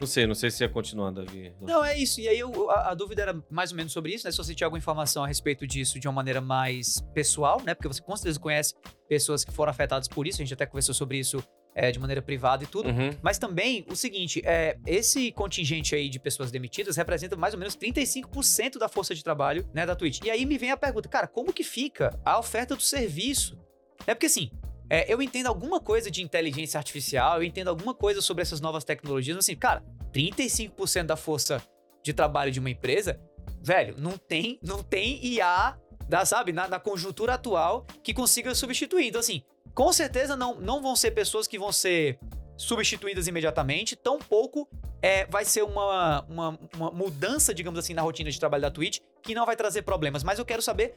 [0.00, 1.54] Não sei, não sei se ia continuar, Davi.
[1.60, 2.20] Não, é isso.
[2.20, 4.32] E aí eu, a, a, dúvida era mais ou menos sobre isso, né?
[4.32, 7.72] Se você tinha alguma informação a respeito disso de uma maneira mais pessoal, né?
[7.72, 8.74] Porque você com certeza conhece
[9.08, 11.40] pessoas que foram afetadas por isso, a gente até conversou sobre isso
[11.74, 12.88] é, de maneira privada e tudo.
[12.88, 13.10] Uhum.
[13.22, 17.76] Mas também o seguinte: é, esse contingente aí de pessoas demitidas representa mais ou menos
[17.76, 20.20] 35% da força de trabalho né, da Twitch.
[20.24, 23.58] E aí me vem a pergunta, cara, como que fica a oferta do serviço?
[24.06, 24.50] É porque assim,
[24.90, 28.84] é, eu entendo alguma coisa de inteligência artificial, eu entendo alguma coisa sobre essas novas
[28.84, 29.82] tecnologias, mas assim, cara,
[30.12, 31.62] 35% da força
[32.02, 33.18] de trabalho de uma empresa,
[33.62, 39.06] velho, não tem, não tem IA, da, sabe, na, na conjuntura atual que consiga substituir.
[39.06, 39.42] Então, assim,
[39.74, 42.18] com certeza não, não vão ser pessoas que vão ser
[42.56, 44.68] substituídas imediatamente, tampouco
[45.00, 49.00] é, vai ser uma, uma, uma, mudança, digamos assim, na rotina de trabalho da Twitch,
[49.22, 50.22] que não vai trazer problemas.
[50.22, 50.94] Mas eu quero saber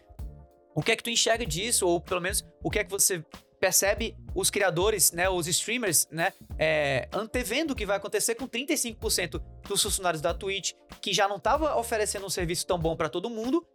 [0.75, 3.25] o que é que tu enxerga disso, ou pelo menos o que é que você
[3.59, 9.41] percebe os criadores, né, os streamers, né, é, antevendo o que vai acontecer com 35%
[9.67, 13.29] dos funcionários da Twitch, que já não estava oferecendo um serviço tão bom para todo
[13.29, 13.65] mundo,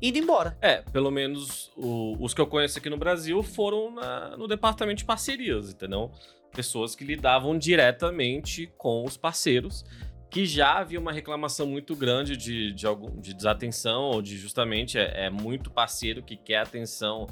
[0.00, 0.56] indo embora.
[0.60, 4.98] É, pelo menos o, os que eu conheço aqui no Brasil foram na, no departamento
[4.98, 6.10] de parcerias, entendeu?
[6.52, 9.84] Pessoas que lidavam diretamente com os parceiros,
[10.30, 14.98] que já havia uma reclamação muito grande de, de, algum, de desatenção, ou de justamente
[14.98, 17.26] é, é muito parceiro que quer atenção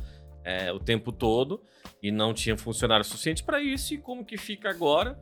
[0.45, 1.63] é, o tempo todo
[2.03, 3.95] e não tinha funcionário suficiente para isso.
[3.95, 5.19] E como que fica agora?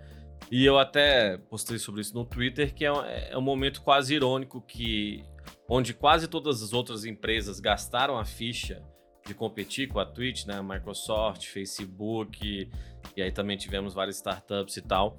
[0.50, 4.61] E eu até postei sobre isso no Twitter, que é, é um momento quase irônico
[4.61, 5.24] que
[5.68, 8.83] onde quase todas as outras empresas gastaram a ficha
[9.27, 10.61] de competir com a Twitch, né?
[10.61, 12.70] Microsoft, Facebook,
[13.16, 15.18] e aí também tivemos várias startups e tal.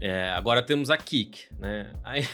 [0.00, 1.92] É, agora temos a Kik, né?
[2.02, 2.26] Aí,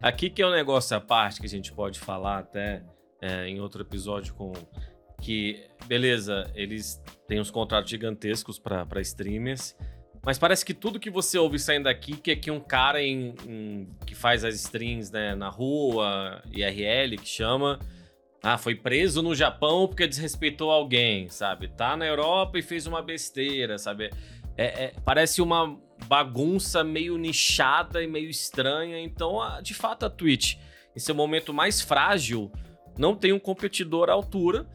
[0.00, 2.82] a Kik é um negócio à parte que a gente pode falar até
[3.20, 4.52] é, em outro episódio com
[5.20, 9.74] que, beleza, eles têm uns contratos gigantescos para streamers,
[10.24, 13.34] mas parece que tudo que você ouve saindo daqui que é que um cara em,
[13.46, 17.78] em, que faz as streams né, na rua, IRL, que chama,
[18.42, 21.68] ah, foi preso no Japão porque desrespeitou alguém, sabe?
[21.68, 24.10] Tá na Europa e fez uma besteira, sabe?
[24.56, 28.98] É, é, parece uma bagunça meio nichada e meio estranha.
[29.00, 30.56] Então, a, de fato, a Twitch,
[30.94, 32.52] em seu momento mais frágil,
[32.98, 34.66] não tem um competidor à altura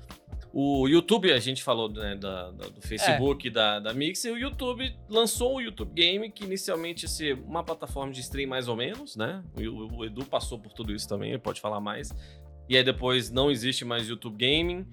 [0.51, 4.38] O YouTube, a gente falou né, da, da- do Facebook, da, da Mix, e o
[4.38, 8.75] YouTube lançou o YouTube Game, que inicialmente ia ser uma plataforma de stream mais ou
[8.75, 9.43] menos, né?
[9.55, 12.12] O, o- Edu passou por tudo isso também, ele pode falar mais.
[12.67, 14.85] E aí depois não existe mais YouTube Gaming.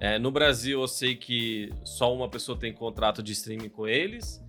[0.00, 4.42] É, no Brasil eu sei que só uma pessoa tem contrato de streaming com eles.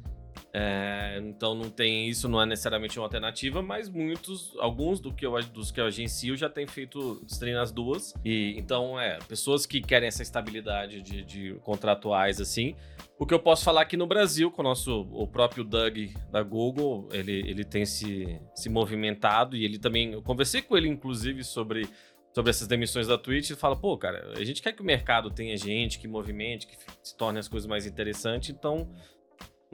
[0.57, 5.25] É, então não tem isso, não é necessariamente uma alternativa, mas muitos, alguns do que
[5.25, 8.13] eu, dos que eu agencio já tem feito stream nas duas.
[8.23, 12.73] E então é, pessoas que querem essa estabilidade de, de contratuais assim.
[13.19, 15.97] O que eu posso falar aqui no Brasil, com o nosso o próprio Doug
[16.31, 20.13] da Google, ele, ele tem se, se movimentado e ele também.
[20.13, 21.85] Eu conversei com ele, inclusive, sobre
[22.33, 25.31] sobre essas demissões da Twitch e fala, pô, cara, a gente quer que o mercado
[25.31, 28.89] tenha gente, que movimente, que se torne as coisas mais interessantes, então.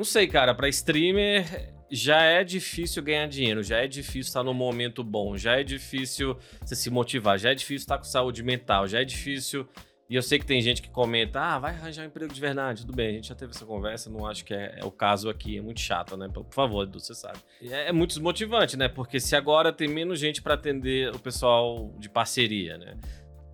[0.01, 4.51] Não sei, cara, pra streamer já é difícil ganhar dinheiro, já é difícil estar num
[4.51, 8.87] momento bom, já é difícil você se motivar, já é difícil estar com saúde mental,
[8.87, 9.69] já é difícil.
[10.09, 12.81] E eu sei que tem gente que comenta, ah, vai arranjar um emprego de verdade.
[12.81, 15.29] Tudo bem, a gente já teve essa conversa, não acho que é, é o caso
[15.29, 16.27] aqui, é muito chato, né?
[16.33, 17.37] Por favor, Edu, você sabe.
[17.61, 18.89] É, é muito desmotivante, né?
[18.89, 22.97] Porque se agora tem menos gente pra atender o pessoal de parceria, né?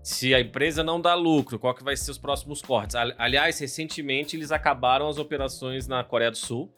[0.08, 2.96] Se a empresa não dá lucro, qual que vai ser os próximos cortes?
[2.96, 6.74] Ali- Aliás, recentemente eles acabaram as operações na Coreia do Sul.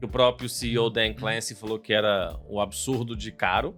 [0.00, 3.74] O próprio CEO Dan Clancy falou que era um absurdo de caro,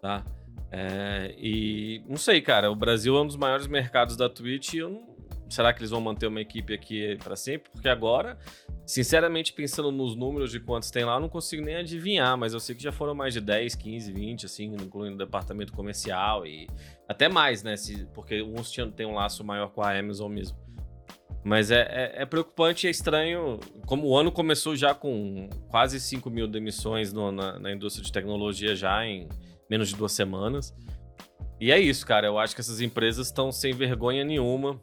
[0.00, 0.24] tá?
[0.70, 4.78] É, e não sei, cara, o Brasil é um dos maiores mercados da Twitch e
[4.78, 5.11] eu não...
[5.52, 7.70] Será que eles vão manter uma equipe aqui pra sempre?
[7.70, 8.38] Porque agora,
[8.86, 12.60] sinceramente, pensando nos números de quantos tem lá, eu não consigo nem adivinhar, mas eu
[12.60, 16.66] sei que já foram mais de 10, 15, 20, assim, incluindo o departamento comercial e
[17.08, 17.76] até mais, né?
[17.76, 20.56] Se, porque uns tinham, têm um laço maior com a Amazon mesmo.
[21.44, 21.80] Mas é,
[22.16, 23.58] é, é preocupante e é estranho.
[23.86, 28.12] Como o ano começou já com quase 5 mil demissões no- na, na indústria de
[28.12, 29.28] tecnologia já em
[29.68, 30.72] menos de duas semanas.
[31.60, 32.26] E é isso, cara.
[32.28, 34.80] Eu acho que essas empresas estão sem vergonha nenhuma.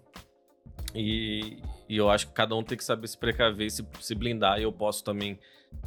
[0.96, 4.16] E, e eu acho que cada um tem que saber se precaver e se, se
[4.16, 4.60] blindar.
[4.60, 5.40] E eu posso também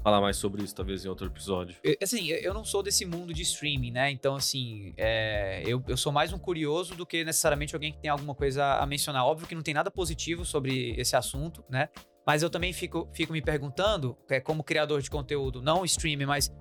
[0.03, 1.77] falar mais sobre isso, talvez, em outro episódio.
[1.83, 4.11] Eu- Assim, eu- não sou desse mundo de streaming, né?
[4.11, 8.11] Então, assim, é, eu, eu sou mais um curioso do que necessariamente alguém que tem
[8.11, 9.25] alguma coisa a mencionar.
[9.27, 11.89] Óbvio que não tem nada positivo sobre esse assunto, né?
[12.25, 16.53] Mas eu também fico, fico me perguntando, é, como criador de conteúdo, não streamer, mas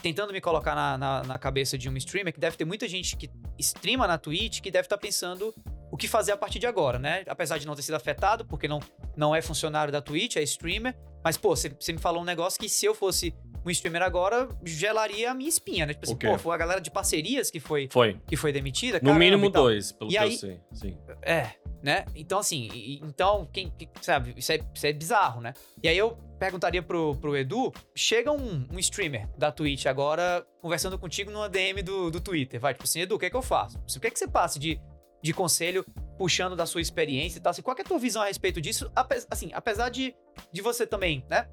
[0.00, 3.16] tentando me colocar na, na, na cabeça de um streamer, que deve ter muita gente
[3.16, 5.52] que streama na Twitch que deve estar pensando
[5.90, 7.24] o que fazer a partir de agora, né?
[7.26, 8.80] Apesar de não ter sido afetado, porque não,
[9.16, 10.94] não é funcionário da Twitch, é streamer.
[11.24, 13.34] Mas, pô, você você me falou um negócio que se eu fosse
[13.66, 15.92] um streamer agora, gelaria a minha espinha, né?
[15.92, 18.16] Tipo assim, pô, foi a galera de parcerias que foi, Foi.
[18.26, 18.98] que foi demitida.
[18.98, 20.60] No caramba mínimo dois, pelo E que aí- eu sei.
[20.72, 20.98] Sim.
[21.22, 21.50] É,
[21.82, 22.04] né?
[22.14, 25.52] Então, assim, e- e- então, quem, que- sabe, isso é, isso é bizarro, né?
[25.82, 30.96] E aí eu perguntaria pro, pro Edu, chega um, um streamer da Twitch agora conversando
[30.98, 33.42] contigo numa DM do, do Twitter, vai, tipo assim, Edu, o que é que eu
[33.42, 33.76] faço?
[33.96, 34.80] O que é que você passa de,
[35.22, 35.84] de conselho
[36.16, 38.90] puxando da sua experiência e tal, assim, qual é a tua visão a respeito disso?
[38.94, 40.14] Ape- assim, apesar de,
[40.52, 41.48] de você também, né?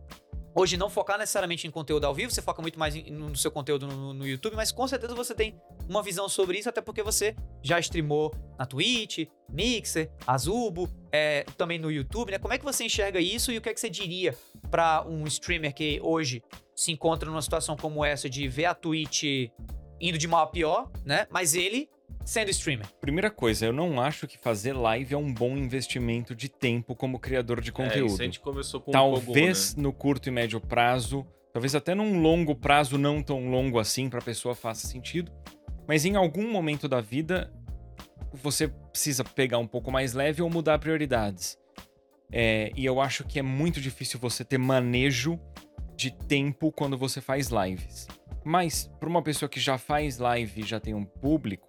[0.57, 3.51] Hoje não focar necessariamente em conteúdo ao vivo, você foca muito mais em- no seu
[3.51, 7.03] conteúdo no, no YouTube, mas com certeza você tem uma visão sobre isso, até porque
[7.03, 12.39] você já streamou na Twitch, Mixer, Azubo, é, também no YouTube, né?
[12.39, 14.33] Como é que você enxerga isso e o que é que você diria
[14.71, 16.41] para um streamer que hoje
[16.73, 19.23] se encontra numa situação como essa de ver a Twitch
[19.99, 21.27] indo de mal a pior, né?
[21.29, 21.89] Mas ele
[22.25, 22.87] sendo streamer.
[22.99, 27.19] Primeira coisa, eu não acho que fazer live é um bom investimento de tempo como
[27.19, 28.07] criador de É, conteúdo.
[28.11, 29.83] isso a gente conversou com o talvez Kogu, né?
[29.83, 34.19] no curto e médio prazo, talvez até num longo prazo, não tão longo assim para
[34.19, 35.31] a pessoa faça sentido,
[35.87, 37.53] mas em algum momento da vida
[38.33, 41.57] você precisa pegar um pouco mais leve ou mudar prioridades.
[42.31, 45.39] É, e eu acho que é muito difícil você ter manejo
[45.95, 48.07] de tempo quando você faz lives.
[48.43, 51.67] Mas para uma pessoa que já faz live e já tem um público,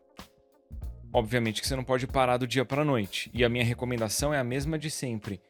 [1.16, 3.30] obviamente que você não pode parar do dia para noite.
[3.32, 5.40] E a minha recomendação é a mesma de sempre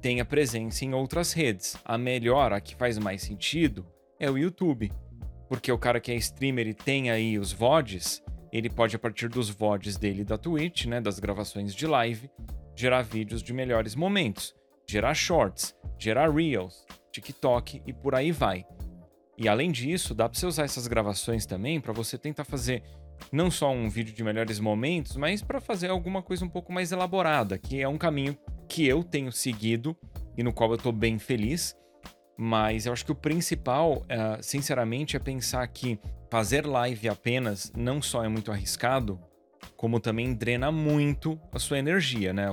[0.00, 1.76] tenha presença em outras redes.
[1.84, 3.86] A melhor, a que faz mais sentido,
[4.18, 4.90] é o YouTube.
[5.48, 8.22] Porque o cara que é streamer e tem aí os VODs,
[8.52, 12.28] ele pode, a partir dos VODs dele da Twitch, né, das gravações de live,
[12.74, 14.52] gerar vídeos de melhores momentos,
[14.86, 18.66] gerar shorts, gerar reels, TikTok e por aí vai.
[19.38, 22.82] E além disso, dá para você usar essas gravações também para você tentar fazer
[23.32, 26.92] não só um vídeo de melhores momentos, mas para fazer alguma coisa um pouco mais
[26.92, 28.36] elaborada, que é um caminho
[28.68, 29.96] que eu tenho seguido
[30.36, 31.76] e no qual eu tô bem feliz.
[32.36, 35.98] Mas eu acho que o principal, eh, sinceramente, é pensar que
[36.30, 39.20] fazer live apenas não só é muito arriscado,
[39.76, 42.46] como também drena muito a sua energia, né?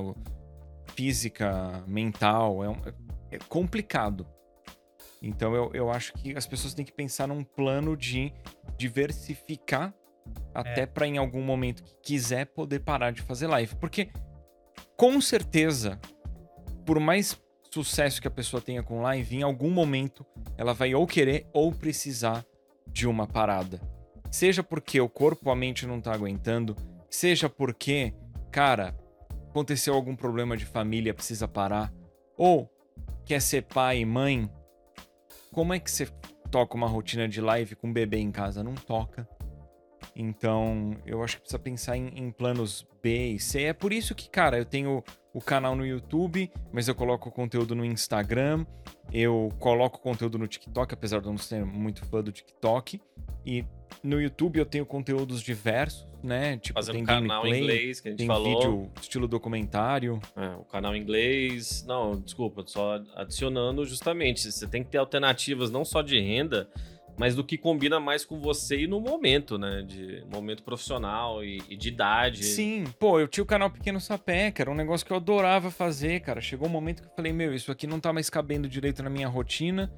[0.95, 2.81] Física, mental, é, um-
[3.31, 4.27] é complicado.
[5.21, 8.33] Então eu, eu acho que as pessoas têm que pensar num plano de
[8.77, 9.93] diversificar
[10.53, 13.75] até pra em algum momento que quiser poder parar de fazer live.
[13.75, 14.09] Porque
[14.97, 15.99] com certeza,
[16.85, 17.39] por mais
[17.73, 20.25] sucesso que a pessoa tenha com live, em algum momento
[20.57, 22.45] ela vai ou querer ou precisar
[22.85, 23.81] de uma parada.
[24.29, 26.75] Seja porque o corpo, a mente não tá aguentando,
[27.09, 28.13] seja porque,
[28.51, 28.95] cara,
[29.49, 31.93] aconteceu algum problema de família, precisa parar,
[32.37, 32.69] ou
[33.25, 34.49] quer ser pai e mãe,
[35.51, 36.07] como é que você
[36.49, 38.63] toca uma rotina de live com um bebê em casa?
[38.63, 39.27] Não toca.
[40.15, 43.63] Então, eu acho que precisa pensar em, em, planos B e C.
[43.63, 47.73] É por isso que, cara, eu tenho o canal no YouTube, mas eu coloco conteúdo
[47.73, 48.65] no Instagram,
[49.13, 52.99] eu coloco conteúdo no TikTok, apesar de eu não ser muito fã do TikTok.
[53.45, 53.65] E
[54.03, 56.57] no YouTube eu tenho conteúdos diversos, né?
[56.57, 58.59] Tipo, Fazendo tem canal gameplay, em inglês que a gente tem falou.
[58.59, 60.19] vídeo estilo documentário.
[60.35, 61.83] É, o canal em inglês.
[61.87, 64.51] Não, desculpa, só adicionando justamente.
[64.51, 66.69] Você tem que ter alternativas não só de renda,
[67.17, 69.81] mas do que combina mais com você e no momento, né?
[69.81, 72.43] De momento profissional e, e de idade.
[72.43, 75.69] Sim, pô, eu tinha o canal Pequeno Sapé, que era um negócio que eu adorava
[75.69, 76.41] fazer, cara.
[76.41, 79.09] Chegou um momento que eu falei, meu, isso aqui não tá mais cabendo direito na
[79.09, 79.91] minha rotina.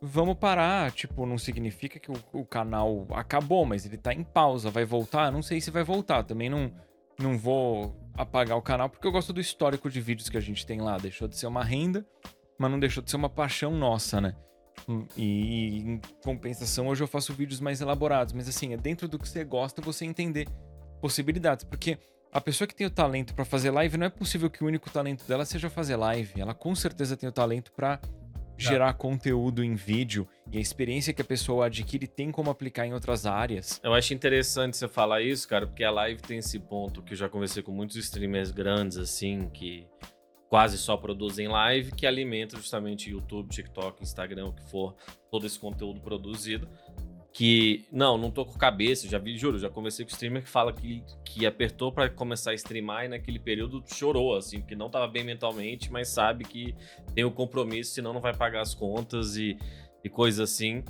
[0.00, 0.90] Vamos parar.
[0.92, 4.70] Tipo, não significa que o, o canal acabou, mas ele tá em pausa.
[4.70, 5.30] Vai voltar?
[5.30, 6.22] Não sei se vai voltar.
[6.22, 6.72] Também não,
[7.18, 10.66] não vou apagar o canal, porque eu gosto do histórico de vídeos que a gente
[10.66, 10.96] tem lá.
[10.96, 12.06] Deixou de ser uma renda,
[12.58, 14.34] mas não deixou de ser uma paixão nossa, né?
[14.88, 18.32] Hum, e, em compensação, hoje eu faço vídeos mais elaborados.
[18.32, 20.48] Mas assim, é dentro do que você gosta você entender
[21.00, 21.64] possibilidades.
[21.64, 21.98] Porque
[22.32, 24.90] a pessoa que tem o talento para fazer live, não é possível que o único
[24.90, 26.40] talento dela seja fazer live.
[26.40, 28.00] Ela com certeza tem o talento para
[28.60, 32.92] gerar conteúdo em vídeo e a experiência que a pessoa adquire tem como aplicar em
[32.92, 33.80] outras áreas.
[33.82, 37.16] Eu acho interessante você falar isso, cara, porque a live tem esse ponto que eu
[37.16, 39.86] já conversei com muitos streamers grandes, assim, que
[40.50, 44.96] quase só produzem live, que alimenta justamente YouTube, TikTok, Instagram, o que for,
[45.30, 46.68] todo esse conteúdo produzido.
[47.32, 50.48] Que, não, não tô com cabeça, já vi, juro, já conversei com o streamer que
[50.48, 54.90] fala que, que apertou para começar a streamar e naquele período chorou, assim, porque não
[54.90, 56.74] tava bem mentalmente, mas sabe que
[57.14, 59.56] tem o compromisso, senão não vai pagar as contas e,
[60.02, 60.82] e coisas assim.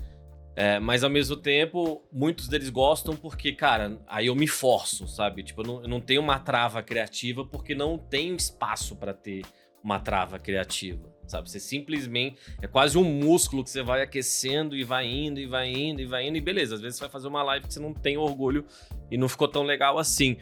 [0.57, 5.43] É, mas ao mesmo tempo, muitos deles gostam porque, cara, aí eu me forço, sabe?
[5.43, 9.43] Tipo, eu não, eu não tenho uma trava criativa porque não tenho espaço para ter
[9.83, 11.49] uma trava criativa, sabe?
[11.49, 15.71] Você simplesmente é quase um músculo que você vai aquecendo e vai indo e vai
[15.71, 16.75] indo e vai indo e beleza.
[16.75, 18.67] Às vezes você vai fazer uma live que você não tem orgulho
[19.11, 20.37] e não ficou tão legal assim.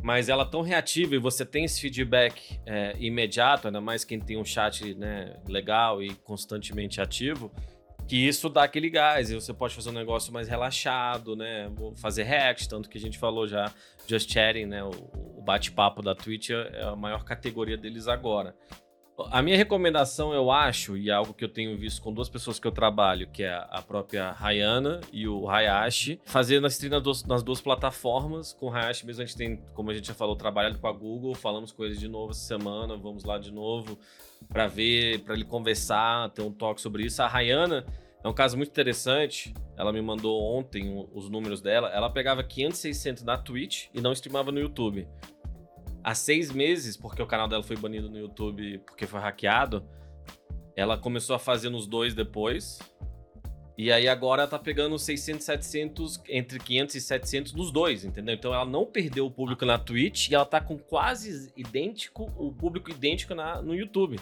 [0.00, 4.20] Mas ela é tão reativa e você tem esse feedback é, imediato, ainda mais quem
[4.20, 7.50] tem um chat né, legal e constantemente ativo
[8.08, 11.70] que isso dá aquele gás, e você pode fazer um negócio mais relaxado, né?
[11.96, 13.70] Fazer react, tanto que a gente falou já,
[14.06, 14.82] just chatting, né?
[14.82, 18.54] O, bate-papo da Twitch é a maior categoria deles agora.
[19.30, 22.60] A minha recomendação, eu acho, e é algo que eu tenho visto com duas pessoas
[22.60, 27.42] que eu trabalho, que é a própria Rayana e o Hayashi, fazer na stream nas
[27.42, 28.52] duas plataformas.
[28.52, 30.92] Com o Hayashi mesmo, a gente tem, como a gente já falou, trabalhado com a
[30.92, 33.98] Google, falamos coisas de novo essa semana, vamos lá de novo
[34.48, 37.22] para ver, para ele conversar, ter um toque sobre isso.
[37.22, 37.84] A Rayana
[38.22, 39.54] é um caso muito interessante.
[39.76, 41.88] Ela me mandou ontem os números dela.
[41.88, 45.06] Ela pegava 500, 600 na Twitch e não streamava no YouTube.
[46.02, 49.86] Há seis meses, porque o canal dela foi banido no YouTube porque foi hackeado,
[50.78, 52.78] ela começou a fazer nos dois depois.
[53.78, 58.34] E aí agora tá pegando 600, 700, entre 500 e 700 nos dois, entendeu?
[58.34, 62.52] Então ela não perdeu o público na Twitch e ela tá com quase idêntico, o
[62.52, 64.18] público idêntico na, no YouTube.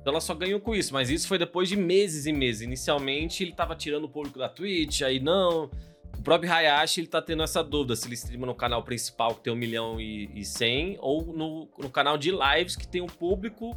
[0.00, 2.62] Então ela só ganhou com isso, mas isso foi depois de meses e meses.
[2.62, 5.70] Inicialmente ele tava tirando o público da Twitch, aí não.
[6.18, 9.42] O próprio Hayashi ele tá tendo essa dúvida se ele streama no canal principal que
[9.42, 13.06] tem 1 milhão e, e 100 ou no, no canal de lives que tem um
[13.06, 13.76] público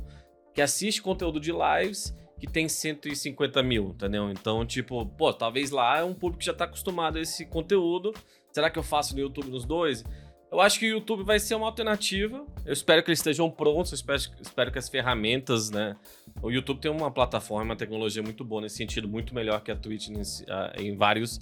[0.53, 4.29] que assiste conteúdo de lives que tem 150 mil, entendeu?
[4.29, 8.13] Então, tipo, pô, talvez lá é um público que já tá acostumado a esse conteúdo.
[8.51, 10.03] Será que eu faço no YouTube nos dois?
[10.51, 12.45] Eu acho que o YouTube vai ser uma alternativa.
[12.65, 15.95] Eu espero que eles estejam prontos, eu espero, espero que as ferramentas, né?
[16.41, 19.75] O YouTube tem uma plataforma, uma tecnologia muito boa nesse sentido, muito melhor que a
[19.77, 20.45] Twitch nesse,
[20.77, 21.39] em vários,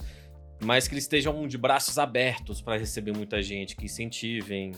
[0.63, 4.73] mas que eles estejam de braços abertos para receber muita gente, que incentivem,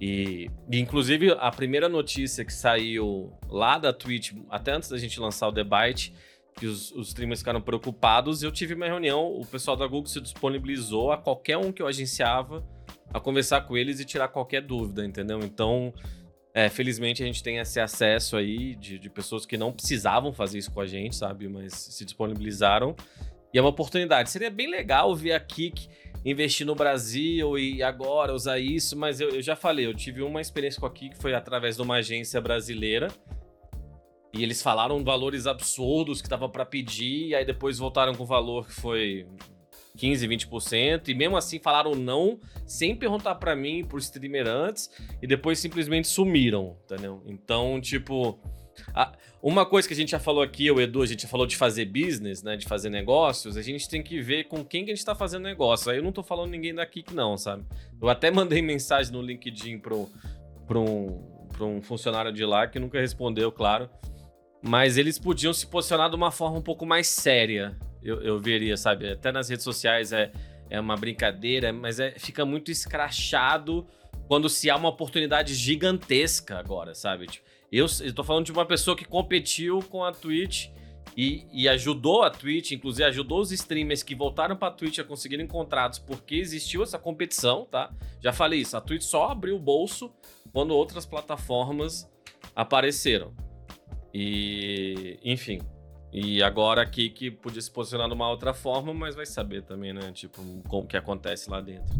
[0.00, 5.20] e, e, inclusive, a primeira notícia que saiu lá da Twitch, até antes da gente
[5.20, 6.14] lançar o debate,
[6.56, 10.20] que os, os streamers ficaram preocupados, eu tive uma reunião, o pessoal da Google se
[10.20, 12.66] disponibilizou a qualquer um que eu agenciava
[13.12, 15.40] a conversar com eles e tirar qualquer dúvida, entendeu?
[15.40, 15.92] Então,
[16.54, 20.58] é, felizmente a gente tem esse acesso aí de, de pessoas que não precisavam fazer
[20.58, 21.48] isso com a gente, sabe?
[21.48, 22.96] Mas se disponibilizaram.
[23.52, 24.30] E é uma oportunidade.
[24.30, 25.88] Seria bem legal ver a Kik
[26.24, 30.40] investir no Brasil e agora usar isso, mas eu, eu já falei, eu tive uma
[30.40, 33.08] experiência com a que foi através de uma agência brasileira.
[34.32, 38.26] E eles falaram valores absurdos que tava para pedir, e aí depois voltaram com o
[38.26, 39.26] valor que foi
[39.96, 44.88] 15, 20%, e mesmo assim falaram não, sem perguntar para mim, pro streamer antes,
[45.20, 47.22] e depois simplesmente sumiram, entendeu?
[47.26, 48.38] Então, tipo.
[49.42, 51.56] Uma coisa que a gente já falou aqui, o Edu, a gente já falou de
[51.56, 52.56] fazer business, né?
[52.56, 55.42] De fazer negócios, a gente tem que ver com quem que a gente tá fazendo
[55.42, 55.90] negócio.
[55.90, 57.64] Aí eu não tô falando ninguém daqui que não, sabe?
[58.00, 60.08] Eu até mandei mensagem no LinkedIn pro,
[60.66, 63.88] pro, um, pro um funcionário de lá que nunca respondeu, claro.
[64.62, 68.76] Mas eles podiam se posicionar de uma forma um pouco mais séria, eu, eu veria,
[68.76, 69.10] sabe?
[69.10, 70.30] Até nas redes sociais é,
[70.68, 73.86] é uma brincadeira, mas é, fica muito escrachado
[74.28, 77.26] quando se há uma oportunidade gigantesca agora, sabe?
[77.26, 77.44] Tipo,
[77.78, 80.68] eu, tô falando de uma pessoa que competiu com a Twitch
[81.16, 85.46] e, e ajudou a Twitch, inclusive ajudou os streamers que voltaram pra Twitch a conseguirem
[85.46, 87.92] contratos porque existiu essa competição, tá?
[88.20, 90.12] Já falei isso, a Twitch só abriu o bolso
[90.52, 92.10] quando outras plataformas
[92.54, 93.34] apareceram.
[94.12, 95.60] E, enfim.
[96.12, 99.92] E agora aqui que podia se posicionar de uma outra forma, mas vai saber também,
[99.92, 100.10] né?
[100.12, 101.94] Tipo, como que acontece lá dentro.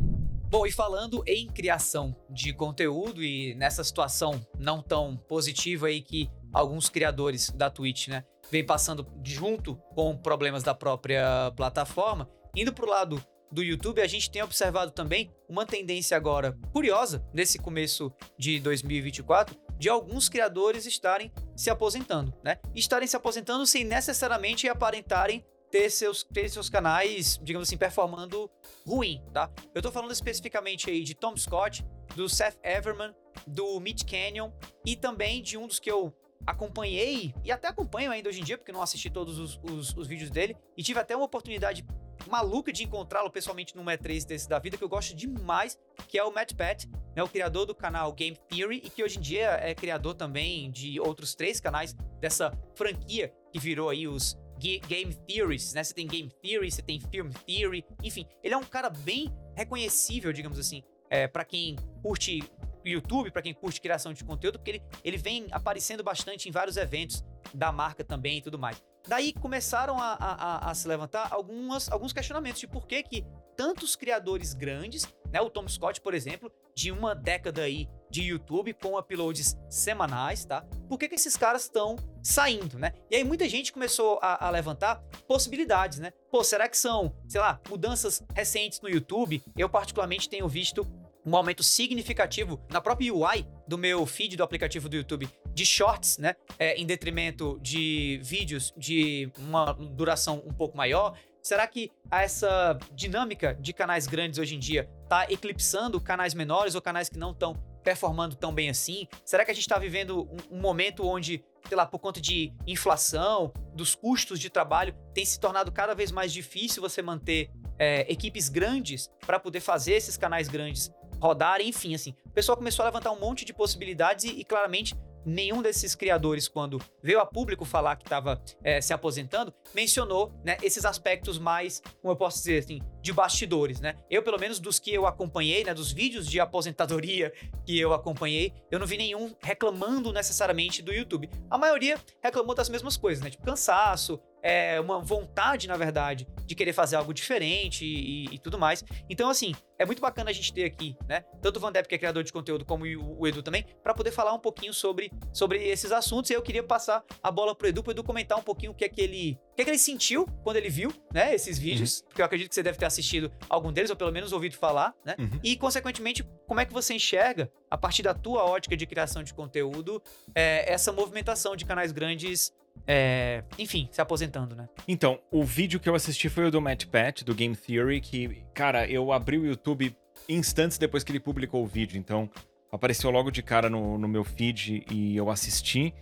[0.50, 6.28] Bom, e falando em criação de conteúdo e nessa situação não tão positiva aí que
[6.52, 12.90] alguns criadores da Twitch, né, vem passando junto com problemas da própria plataforma, indo pro
[12.90, 18.58] lado do YouTube, a gente tem observado também uma tendência agora curiosa nesse começo de
[18.58, 22.58] 2024 de alguns criadores estarem se aposentando, né?
[22.74, 28.50] Estarem se aposentando sem necessariamente aparentarem ter seus, ter seus canais, digamos assim, performando
[28.86, 29.50] ruim, tá?
[29.74, 31.84] Eu tô falando especificamente aí de Tom Scott,
[32.16, 33.14] do Seth Everman,
[33.46, 34.50] do Mitch Canyon
[34.84, 36.12] e também de um dos que eu
[36.46, 40.06] acompanhei e até acompanho ainda hoje em dia, porque não assisti todos os, os- os
[40.06, 41.86] vídeos dele e tive até uma oportunidade
[42.28, 46.24] maluca de encontrá-lo pessoalmente num E3 desse da vida, que eu gosto demais, que é
[46.24, 46.84] o Matt Pat,
[47.16, 50.70] né, o criador do canal Game Theory e que hoje em dia é criador também
[50.70, 55.82] de outros três canais dessa franquia que virou aí os Game Theories, né?
[55.84, 60.32] Você tem Game Theory, você tem Film Theory, enfim, ele é um cara bem reconhecível,
[60.32, 62.42] digamos assim, é, para quem curte
[62.84, 66.76] YouTube, para quem curte criação de conteúdo, porque ele, ele vem aparecendo bastante em vários
[66.76, 68.82] eventos da marca também e tudo mais.
[69.06, 70.34] Daí começaram a, a-
[70.66, 73.24] a- a se levantar algumas, alguns questionamentos de por que que
[73.56, 78.74] tantos criadores grandes, né, o Tom Scott, por exemplo, de uma década aí de YouTube
[78.74, 80.62] com uploads semanais, tá?
[80.88, 82.92] Por que que esses caras estão saindo, né?
[83.10, 84.96] E aí muita gente começou a, a levantar
[85.26, 86.12] possibilidades, né?
[86.30, 89.42] Pô, será que são, sei lá, mudanças recentes no YouTube?
[89.56, 90.86] Eu particularmente tenho visto
[91.24, 96.18] um aumento significativo na própria UI do meu feed do aplicativo do YouTube de shorts,
[96.18, 96.34] né?
[96.58, 101.16] É, em detrimento de vídeos de uma duração um pouco maior.
[101.42, 106.82] Será que essa dinâmica de canais grandes hoje em dia tá eclipsando canais menores ou
[106.82, 109.06] canais que não estão performando tão bem assim?
[109.24, 112.52] Será que a gente está vivendo um, um momento onde, sei lá, por conta de
[112.66, 118.10] inflação, dos custos de trabalho, tem se tornado cada vez mais difícil você manter é,
[118.12, 122.14] equipes grandes para poder fazer esses canais grandes rodarem, enfim, assim.
[122.26, 126.48] O pessoal começou a levantar um monte de possibilidades e, e, claramente nenhum desses criadores,
[126.48, 128.42] quando veio a público falar que estava
[128.80, 133.96] se aposentando, mencionou né, esses aspectos mais, como eu posso dizer assim, de bastidores, né?
[134.10, 137.32] Eu, pelo menos dos que eu acompanhei, né, dos vídeos de aposentadoria
[137.64, 141.28] que eu acompanhei, eu não vi nenhum reclamando necessariamente do YouTube.
[141.50, 143.30] A maioria reclamou das mesmas coisas, né?
[143.30, 148.58] Tipo, cansaço, é, uma vontade, na verdade, de querer fazer algo diferente e, e, tudo
[148.58, 148.84] mais.
[149.08, 151.24] Então, assim, é muito bacana a gente ter aqui, né?
[151.40, 153.94] Tanto o Van Depp, que é criador de conteúdo, como o, o Edu também, para
[153.94, 156.30] poder falar um pouquinho sobre, sobre esses assuntos.
[156.30, 158.84] E eu queria passar a bola pro Edu, pro Edu comentar um pouquinho o que
[158.84, 162.00] é que ele, o que é que ele sentiu quando ele viu, né, esses vídeos,
[162.00, 162.08] uhum.
[162.08, 164.94] porque eu acredito que você deve ter assistido algum deles, ou pelo menos ouvido falar,
[165.04, 165.16] né?
[165.18, 165.40] Uhum.
[165.42, 169.32] E, consequentemente, como é que você enxerga, a partir da tua ótica de criação de
[169.32, 170.02] conteúdo,
[170.34, 172.52] é, essa movimentação de canais grandes
[172.92, 174.68] é, enfim, se aposentando, né?
[174.88, 178.42] Então, o vídeo que eu assisti foi o do Matt Pat, do Game Theory, que,
[178.52, 179.96] cara, eu abri o YouTube
[180.28, 182.28] instantes depois que ele publicou o vídeo, então
[182.72, 185.94] apareceu logo de cara no, no meu feed e eu assisti.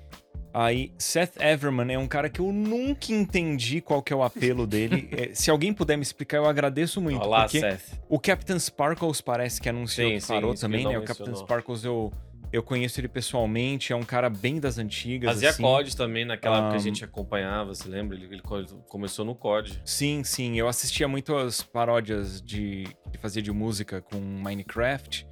[0.53, 4.67] Aí, Seth Everman é um cara que eu nunca entendi qual que é o apelo
[4.67, 5.09] dele.
[5.13, 7.23] é, se alguém puder me explicar, eu agradeço muito.
[7.23, 8.01] Olá, porque Seth.
[8.09, 10.99] o Captain Sparkles parece que anunciou Sim, que parou sim, também, né?
[10.99, 11.45] O Captain mencionou.
[11.45, 12.13] Sparkles eu,
[12.53, 15.31] eu conheço ele pessoalmente, é um cara bem das antigas.
[15.31, 15.63] Fazia assim.
[15.63, 18.17] COD também, naquela época que a Um, gente acompanhava, você lembra?
[18.17, 19.81] Ele, ele co- começou no COD.
[19.85, 20.59] Sim, sim.
[20.59, 25.27] Eu assistia muito as paródias de que fazia de música com Minecraft.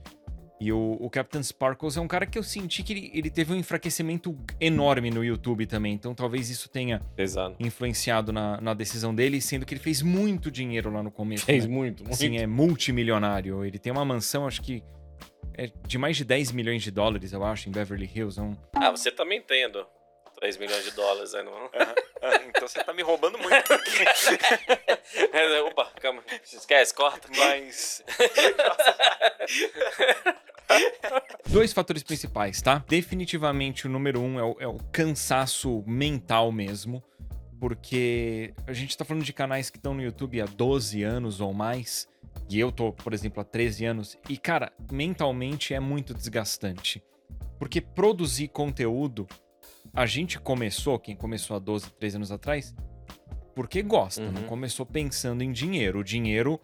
[0.59, 3.53] E o, o Captain Sparkles é um cara que eu senti que ele, ele teve
[3.53, 5.93] um enfraquecimento enorme no YouTube também.
[5.93, 7.55] Então talvez isso tenha Pesado.
[7.61, 11.45] influenciado na, na decisão dele, sendo que ele fez muito dinheiro lá no começo.
[11.45, 11.75] Fez né?
[11.75, 12.17] muito, muito.
[12.17, 13.67] Sim, é multimilionário.
[13.67, 14.83] Ele tem uma mansão, acho que
[15.55, 18.39] é de mais de 10 milhões de dólares, eu acho, em Beverly Hills.
[18.39, 18.57] É um...
[18.75, 19.87] Ah, você também tem, Edu.
[20.37, 21.71] 3 milhões de dólares aí não.
[22.49, 23.57] então você tá me roubando muito.
[25.33, 26.23] É, Opa, calma.
[26.45, 27.29] Esquece, corta.
[27.37, 28.03] Mas.
[31.47, 32.85] Dois fatores principais, tá?
[32.89, 37.03] Definitivamente o número um é o, é o cansaço mental mesmo.
[37.59, 41.55] Porque a gente tá falando de canais que estão no YouTube há 12 anos ou
[41.55, 42.09] mais.
[42.49, 44.17] E eu tô, por exemplo, há 13 anos.
[44.29, 47.03] E, cara, mentalmente é muito desgastante.
[47.59, 49.27] Porque produzir conteúdo,
[49.93, 52.75] a gente começou, quem começou há 12, 13 anos atrás,
[53.55, 54.33] porque gosta, Uhum.
[54.33, 56.01] não começou pensando em dinheiro.
[56.01, 56.61] O dinheiro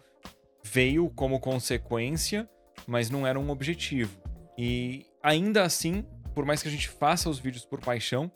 [0.63, 2.47] veio como consequência,
[2.87, 4.21] mas não era um objetivo.
[4.57, 6.05] E ainda assim,
[6.35, 8.31] por mais que a gente faça os vídeos por paixão,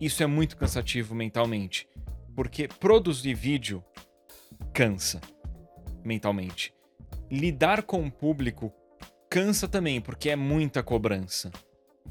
[0.00, 1.88] isso é muito cansativo mentalmente.
[2.34, 3.84] Porque produzir vídeo
[4.74, 5.20] cansa
[6.04, 6.74] mentalmente.
[7.32, 8.70] Lidar com o público
[9.30, 11.50] cansa também, porque é muita cobrança.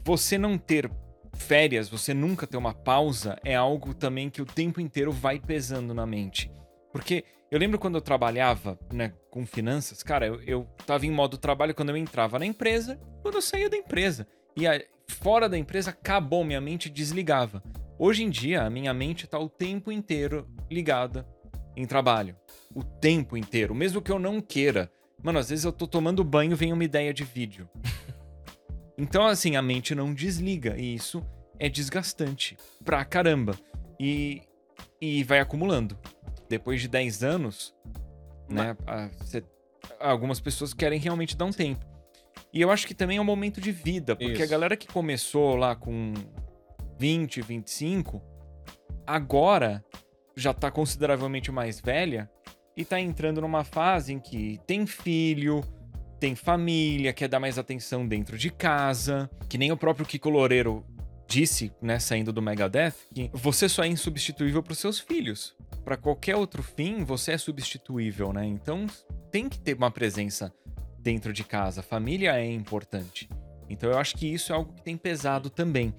[0.04, 0.90] Você não ter
[1.36, 5.94] férias, você nunca ter uma pausa, é algo também que o tempo inteiro vai pesando
[5.94, 6.52] na mente.
[6.92, 11.38] Porque eu lembro quando eu trabalhava né, com finanças, cara, eu, eu tava em modo
[11.38, 14.26] trabalho quando eu entrava na empresa, quando eu saía da empresa.
[14.58, 17.62] E aí, fora da empresa, acabou, minha mente desligava.
[18.00, 21.28] Hoje em dia, a minha mente tá o tempo inteiro ligada
[21.78, 22.36] em trabalho.
[22.74, 24.92] O tempo inteiro, mesmo que eu não queira.
[25.24, 27.70] Mano, às vezes eu tô tomando banho, vem uma ideia de vídeo.
[28.98, 30.76] Então, assim, a mente não desliga.
[30.78, 31.26] E isso
[31.58, 32.56] é desgastante
[32.86, 33.56] pra caramba.
[34.00, 34.44] E,
[35.00, 35.98] e vai acumulando.
[36.48, 37.74] Depois de 10 anos,
[38.48, 38.78] né?
[38.86, 39.44] a- cê-
[40.00, 41.84] algumas pessoas querem realmente dar um tempo.
[42.54, 44.52] E eu acho que também é um momento de vida, porque a Isso.
[44.52, 46.14] galera que começou lá com
[47.00, 48.22] 20, 25,
[49.08, 49.84] agora
[50.36, 52.30] já tá consideravelmente mais velha
[52.76, 55.64] e tá entrando numa fase em que tem filho,
[56.20, 60.86] tem família, quer dar mais atenção dentro de casa, que nem o próprio Kiko Loureiro
[61.28, 65.56] disse, né, saindo do Megadeth, que você só é insubstituível pros seus filhos.
[65.84, 68.46] Pra qualquer outro fim, você é substituível, né?
[68.46, 68.86] Então,
[69.32, 70.54] tem que ter uma presença
[71.00, 71.82] dentro de casa.
[71.82, 73.30] Família é importante.
[73.70, 75.96] Então, eu acho que isso é algo que tem pesado também.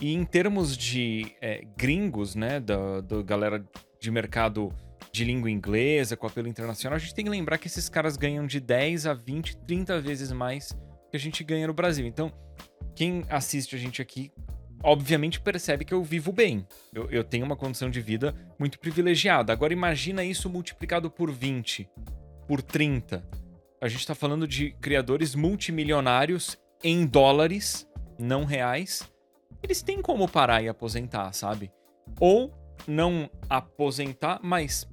[0.00, 3.64] E em termos de é, gringos, né, da galera
[4.00, 4.70] de mercado
[5.14, 8.46] de língua inglesa, com apelo internacional, a gente tem que lembrar que esses caras ganham
[8.46, 10.74] de 10 a 20, 30 vezes mais
[11.10, 12.06] que a gente ganha no Brasil.
[12.06, 12.32] Então,
[12.94, 14.32] quem assiste a gente aqui,
[14.82, 16.66] obviamente percebe que eu vivo bem.
[16.94, 19.52] Eu, eu tenho uma condição de vida muito privilegiada.
[19.52, 21.88] Agora, imagina isso multiplicado por 20,
[22.48, 23.22] por 30.
[23.82, 27.86] A gente tá falando de criadores multimilionários em dólares,
[28.18, 29.02] não reais.
[29.62, 31.70] Eles têm como parar e aposentar, sabe?
[32.18, 32.50] Ou
[32.86, 34.86] não aposentar, mas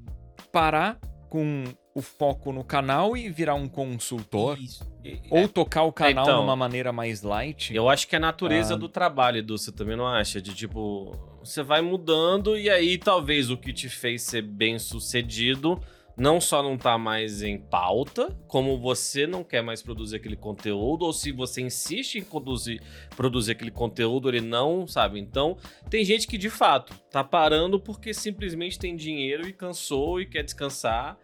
[0.51, 4.57] parar com o foco no canal e virar um consultor.
[4.59, 4.87] Isso.
[5.29, 7.73] Ou tocar o canal Então, de uma maneira mais light.
[7.73, 8.77] Eu acho que é a natureza Ah.
[8.77, 10.41] do trabalho, Edu, você também não acha?
[10.41, 11.11] De tipo,
[11.43, 15.79] você vai mudando e aí talvez o que te fez ser bem sucedido
[16.19, 21.05] não só não tá mais em pauta, como você não quer mais produzir aquele conteúdo,
[21.05, 22.81] ou se você insiste em produzir,
[23.15, 25.19] produzir aquele conteúdo, ele não, sabe?
[25.19, 25.57] Então,
[25.89, 30.43] tem gente que de fato tá parando porque simplesmente tem dinheiro e cansou e quer
[30.43, 31.17] descansar.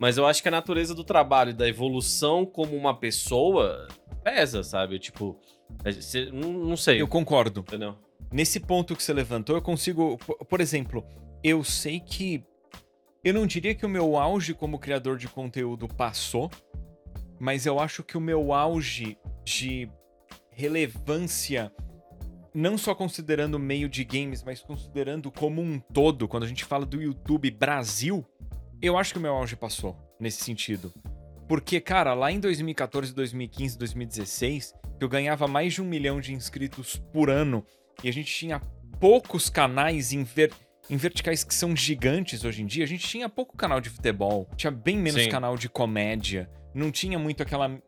[0.00, 3.86] Mas eu acho que a natureza do trabalho e da evolução como uma pessoa
[4.24, 4.98] pesa, sabe?
[4.98, 5.38] Tipo,
[6.32, 7.00] não, sei.
[7.00, 7.60] Eu concordo.
[7.60, 7.94] Entendeu?
[8.32, 10.18] Nesse ponto que você levantou, eu consigo.
[10.18, 11.04] po- Por exemplo,
[11.42, 12.42] eu sei que.
[13.24, 16.50] Eu não diria que o meu auge como criador de conteúdo passou,
[17.40, 19.88] mas eu acho que o meu auge de
[20.50, 21.72] relevância,
[22.54, 26.64] não só considerando o meio de games, mas considerando como um todo, quando a gente
[26.64, 28.24] fala do YouTube Brasil,
[28.82, 30.92] eu acho que o meu auge passou nesse sentido.
[31.48, 36.32] Porque, cara, lá em 2014, 2015, 2016, que eu ganhava mais de um milhão de
[36.32, 37.64] inscritos por ano
[38.02, 38.60] e a gente tinha
[39.00, 40.52] poucos canais em, ver-
[40.88, 44.48] em verticais que são gigantes hoje em dia, a gente tinha pouco canal de futebol,
[44.56, 45.30] tinha bem menos Sim.
[45.30, 47.80] canal de comédia, não tinha muito aquela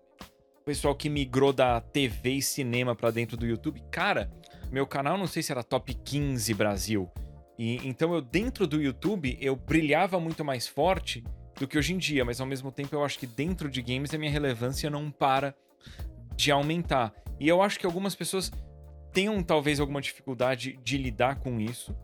[0.64, 3.82] pessoal que migrou da TV e cinema pra dentro do YouTube.
[3.90, 4.30] Cara,
[4.70, 7.10] meu canal não sei se era top 15 Brasil.
[7.58, 11.22] E então eu dentro do YouTube eu brilhava muito mais forte
[11.58, 14.12] do que hoje em dia, mas ao mesmo tempo eu acho que dentro de games
[14.12, 15.54] a minha relevância não para
[16.34, 17.14] de aumentar.
[17.38, 18.50] E eu acho que algumas pessoas
[19.12, 21.96] tenham talvez alguma dificuldade de lidar com isso,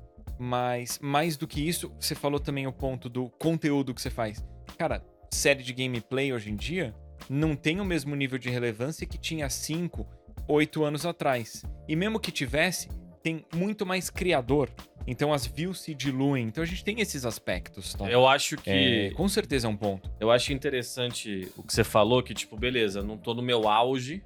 [0.43, 4.45] mas mais do que isso, você falou também o ponto do conteúdo que você faz.
[4.76, 6.93] Cara, série de gameplay hoje em dia
[7.30, 10.05] não tem o mesmo nível de relevância que tinha 5,
[10.49, 11.64] 8 anos atrás.
[11.86, 12.88] E mesmo que tivesse,
[13.22, 14.68] tem muito mais criador.
[15.07, 16.49] Então as views se diluem.
[16.49, 18.11] Então a gente tem esses aspectos, tá?
[18.11, 18.70] Eu acho que.
[18.70, 20.11] É, com certeza é um ponto.
[20.18, 24.24] Eu acho interessante o que você falou, que, tipo, beleza, não tô no meu auge,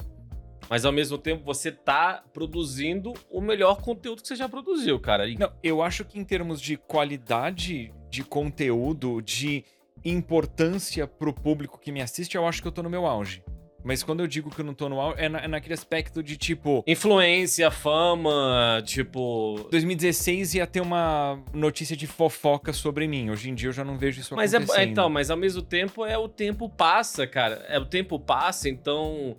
[0.69, 5.27] mas ao mesmo tempo você tá produzindo o melhor conteúdo que você já produziu, cara.
[5.29, 9.65] E Não, eu acho que em termos de qualidade de conteúdo, de
[10.05, 13.43] importância pro público que me assiste, eu acho que eu tô no meu auge.
[13.85, 16.21] Mas quando eu digo que eu não tô no auge, é, na- é naquele aspecto
[16.21, 16.83] de tipo.
[16.89, 19.69] influência, fama, tipo.
[19.71, 23.31] 2016 ia ter uma notícia de fofoca sobre mim.
[23.31, 24.91] Hoje em dia eu já não vejo isso Mas é, acontecendo.
[24.91, 27.65] então, mas ao mesmo tempo é o tempo passa, cara.
[27.69, 29.37] É o tempo passa, então,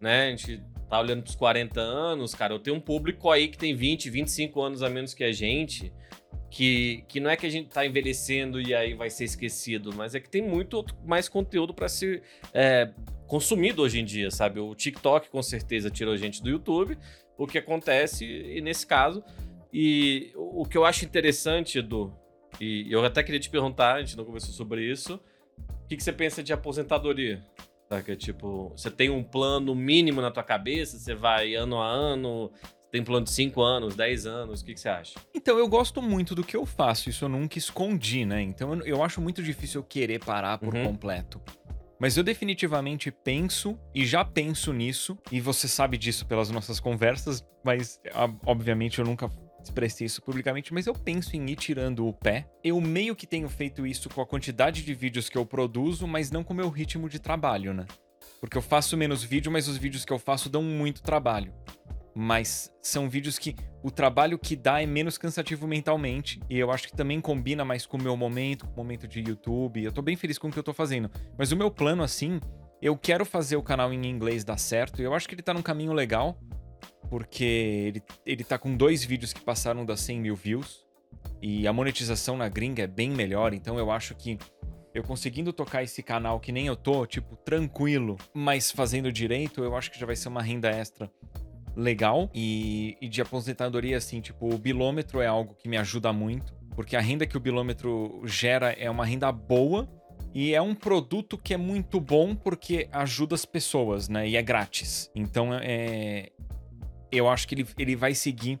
[0.00, 3.58] né, a gente tá olhando pros 40 anos, cara, eu tenho um público aí que
[3.58, 5.92] tem 20, 25 anos a menos que a gente,
[6.50, 10.14] que, que não é que a gente tá envelhecendo e aí vai ser esquecido, mas
[10.14, 12.22] é que tem muito mais conteúdo para ser
[12.52, 12.90] é,
[13.26, 14.58] consumido hoje em dia, sabe?
[14.58, 16.98] O TikTok com certeza tirou gente do YouTube,
[17.38, 19.22] o que acontece e nesse caso.
[19.72, 22.12] E o o que eu acho interessante, Edu,
[22.60, 26.02] e eu até queria te perguntar, a gente não conversou sobre isso, o que, que
[26.02, 27.42] você pensa de aposentadoria?
[27.92, 28.14] Saca?
[28.14, 32.52] Tipo, você tem um plano mínimo na tua cabeça, você vai ano a ano,
[32.92, 35.18] tem plano de 5 anos, 10 anos, o que, que você acha?
[35.34, 38.40] Então, eu gosto muito do que eu faço, isso eu nunca escondi, né?
[38.42, 40.84] Então, eu, eu acho muito difícil eu querer parar por Uhum.
[40.86, 41.40] completo.
[41.98, 47.44] Mas eu definitivamente penso, e já penso nisso, e você sabe disso pelas nossas conversas,
[47.64, 48.00] mas
[48.46, 49.28] obviamente eu nunca
[49.64, 52.48] expressei isso publicamente, mas eu penso em ir tirando o pé.
[52.62, 56.30] Eu meio que tenho feito isso com a quantidade de vídeos que eu produzo, mas
[56.30, 57.86] não com o meu ritmo de trabalho, né?
[58.40, 61.52] Porque eu faço menos vídeo, mas os vídeos que eu faço dão muito trabalho.
[62.14, 66.40] Mas são vídeos que o trabalho que dá é menos cansativo mentalmente.
[66.48, 69.20] E eu acho que também combina mais com o meu momento, com o momento de
[69.20, 69.84] YouTube.
[69.84, 71.10] Eu tô bem feliz com o que eu tô fazendo.
[71.38, 72.40] Mas o meu plano, assim,
[72.82, 75.00] eu quero fazer o canal em inglês dar certo.
[75.00, 76.38] E eu acho que ele tá num caminho legal.
[77.10, 80.86] Porque ele, ele tá com dois vídeos que passaram das 100 mil views.
[81.42, 83.52] E a monetização na gringa é bem melhor.
[83.52, 84.38] Então eu acho que
[84.94, 89.76] eu conseguindo tocar esse canal que nem eu tô, tipo, tranquilo, mas fazendo direito, eu
[89.76, 91.10] acho que já vai ser uma renda extra
[91.76, 92.30] legal.
[92.34, 96.96] E, e de aposentadoria, assim, tipo, o bilômetro é algo que me ajuda muito, porque
[96.96, 99.88] a renda que o bilômetro gera é uma renda boa.
[100.32, 104.28] E é um produto que é muito bom porque ajuda as pessoas, né?
[104.28, 105.10] E é grátis.
[105.12, 106.30] Então, é,
[107.10, 108.60] eu acho que ele, ele vai seguir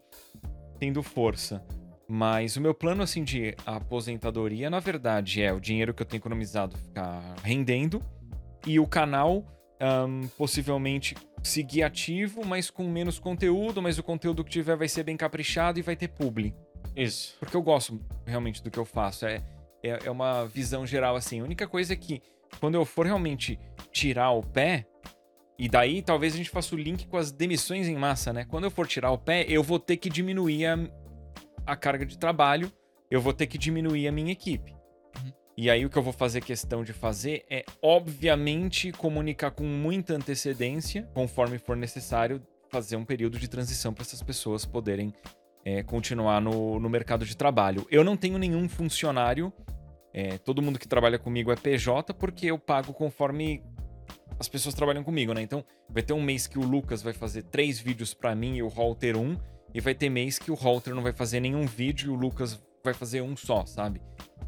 [0.78, 1.64] tendo força.
[2.08, 6.20] Mas o meu plano, assim, de aposentadoria, na verdade, é o dinheiro que eu tenho
[6.20, 8.02] economizado ficar rendendo
[8.66, 9.44] e o canal
[9.80, 15.04] ahn, possivelmente seguir ativo, mas com menos conteúdo, mas o conteúdo que tiver vai ser
[15.04, 16.54] bem caprichado e vai ter publi.
[16.96, 17.36] Isso.
[17.38, 19.24] Porque eu gosto realmente do que eu faço.
[19.26, 19.42] É,
[19.82, 21.40] é, é uma visão geral, assim.
[21.40, 22.20] A única coisa é que
[22.58, 23.58] quando eu for realmente
[23.92, 24.86] tirar o pé,
[25.60, 28.46] e daí talvez a gente faça o link com as demissões em massa, né?
[28.46, 30.78] Quando eu for tirar o pé, eu vou ter que diminuir a,
[31.66, 32.72] a carga de trabalho,
[33.10, 34.74] eu vou ter que diminuir a minha equipe.
[35.58, 40.14] E aí o que eu vou fazer questão de fazer é, obviamente, comunicar com muita
[40.14, 42.40] antecedência, conforme for necessário,
[42.70, 45.12] fazer um período de transição para essas pessoas poderem
[45.62, 47.86] é, continuar no, no mercado de trabalho.
[47.90, 49.52] Eu não tenho nenhum funcionário,
[50.14, 53.62] é, todo mundo que trabalha comigo é PJ, porque eu pago conforme
[54.40, 55.42] as pessoas trabalham comigo, né?
[55.42, 58.62] Então, vai ter um mês que o Lucas vai fazer três vídeos para mim e
[58.62, 59.36] o Halter um,
[59.74, 62.58] e vai ter mês que o Halter não vai fazer nenhum vídeo e o Lucas
[62.82, 64.00] vai fazer um só, sabe?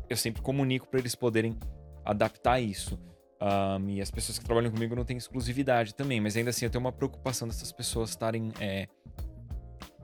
[0.09, 1.59] Eu sempre comunico para eles poderem
[2.07, 2.99] adaptar isso.
[3.39, 6.71] Ahn, e as pessoas que trabalham comigo não têm exclusividade também, mas ainda assim eu
[6.71, 8.89] tenho uma preocupação dessas pessoas estarem é,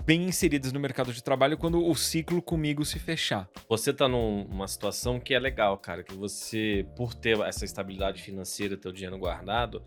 [0.09, 3.47] bem inseridas no mercado de trabalho quando o ciclo comigo se fechar.
[3.69, 8.23] Você tá num- numa situação que é legal, cara, que você, por ter essa estabilidade
[8.23, 9.83] financeira, ter o dinheiro guardado,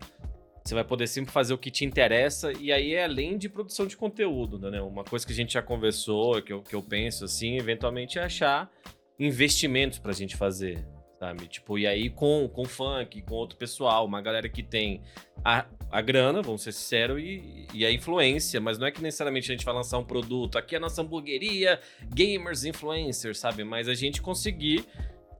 [0.64, 3.84] você vai poder sempre fazer o que te interessa, e aí é além de produção
[3.84, 4.80] de conteúdo, né?
[4.80, 8.22] Uma coisa que a gente já conversou, que eu, que eu penso assim, eventualmente é
[8.22, 8.70] achar
[9.18, 10.86] investimentos pra gente fazer,
[11.18, 11.48] sabe?
[11.48, 15.02] Tipo, e aí com, com funk, com outro pessoal, uma galera que tem
[15.44, 19.52] a, a grana, vamos ser sinceros, e, e a influência, mas não é que necessariamente
[19.52, 21.78] a gente vai lançar um produto, aqui é a nossa hamburgueria,
[22.08, 23.62] gamers, influencers, sabe?
[23.62, 24.86] Mas a gente conseguir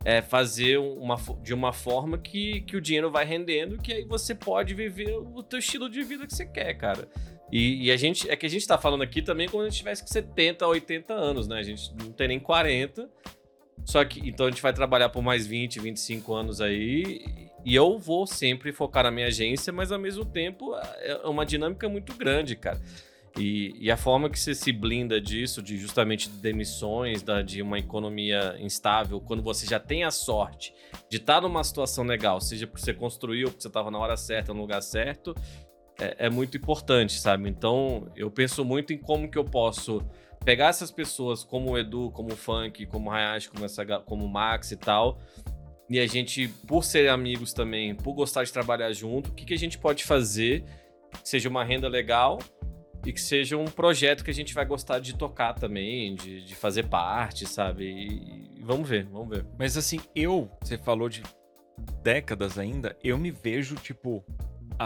[0.04, 4.34] é, fazer uma, de uma forma que, que o dinheiro vai rendendo, que aí você
[4.34, 7.08] pode viver o teu estilo de vida que você quer, cara.
[7.50, 9.78] E, e a gente, é que a gente tá falando aqui também quando a gente
[9.78, 11.58] tivesse com 70, 80 anos, né?
[11.58, 13.08] A gente não tem nem 40.
[13.84, 17.50] Só que, então a gente vai trabalhar por mais 20, 25 anos aí.
[17.64, 21.88] E eu vou sempre focar na minha agência, mas ao mesmo tempo é uma dinâmica
[21.88, 22.80] muito grande, cara.
[23.38, 27.78] E, e a forma que você se blinda disso, de justamente demissões, da, de uma
[27.78, 30.74] economia instável, quando você já tem a sorte
[31.08, 34.52] de estar numa situação legal, seja porque você construiu, porque você estava na hora certa,
[34.52, 35.34] no lugar certo,
[35.98, 37.48] é, é muito importante, sabe?
[37.48, 40.04] Então, eu penso muito em como que eu posso
[40.44, 44.26] pegar essas pessoas como o Edu, como o Funk, como o Hayashi, como, essa, como
[44.26, 45.18] o Max e tal,
[45.88, 49.54] e a gente, por ser amigos também, por gostar de trabalhar junto, o que, que
[49.54, 50.64] a gente pode fazer
[51.22, 52.38] que seja uma renda legal
[53.04, 56.54] e que seja um projeto que a gente vai gostar de tocar também, de, de
[56.54, 57.84] fazer parte, sabe?
[57.84, 59.44] E, e vamos ver, vamos ver.
[59.58, 61.22] Mas assim, eu, você falou de
[62.02, 64.24] décadas ainda, eu me vejo, tipo,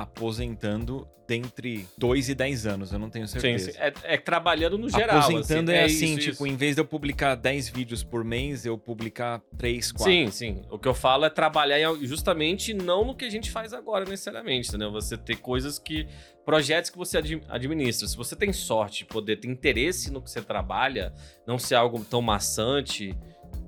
[0.03, 3.65] aposentando dentre 2 e 10 anos, eu não tenho certeza.
[3.65, 3.79] Sim, sim.
[3.81, 5.19] É, é trabalhando no geral.
[5.19, 6.55] Aposentando assim, é, assim, isso, tipo, isso.
[6.55, 10.13] em vez de eu publicar 10 vídeos por mês, eu publicar 3, 4.
[10.13, 10.63] Sim, sim.
[10.71, 14.69] O que eu falo é trabalhar justamente não no que a gente faz agora necessariamente,
[14.69, 14.93] entendeu?
[14.93, 16.07] Você ter coisas que.
[16.45, 18.07] projetos que você ad- administra.
[18.07, 21.13] Se você tem sorte de poder ter interesse no que você trabalha,
[21.45, 23.17] não ser algo tão maçante.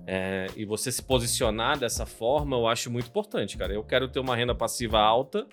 [0.06, 3.74] é, e você se posicionar dessa forma, eu acho muito importante, cara.
[3.74, 5.46] Eu quero ter uma renda passiva alta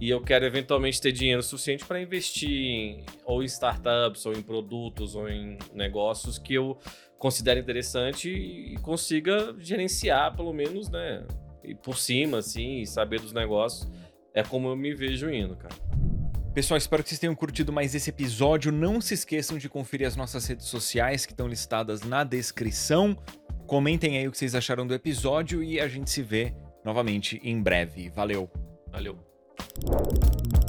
[0.00, 4.42] e eu quero eventualmente ter dinheiro suficiente para investir em, ou em startups, ou em
[4.42, 6.78] produtos, ou em negócios que eu
[7.18, 11.24] considere interessante e consiga gerenciar, pelo menos, né?
[11.62, 13.88] E por cima, assim, e saber dos negócios.
[14.34, 15.74] É como eu me vejo indo, cara.
[16.52, 18.70] Pessoal, espero que vocês tenham curtido mais esse episódio.
[18.70, 23.16] Não se esqueçam de conferir as nossas redes sociais que estão listadas na descrição.
[23.66, 26.54] Comentem aí o que vocês acharam do episódio e a gente se vê
[26.84, 28.08] novamente em breve.
[28.10, 28.50] Valeu!
[28.92, 29.33] Valeu.
[29.56, 30.63] Thank you.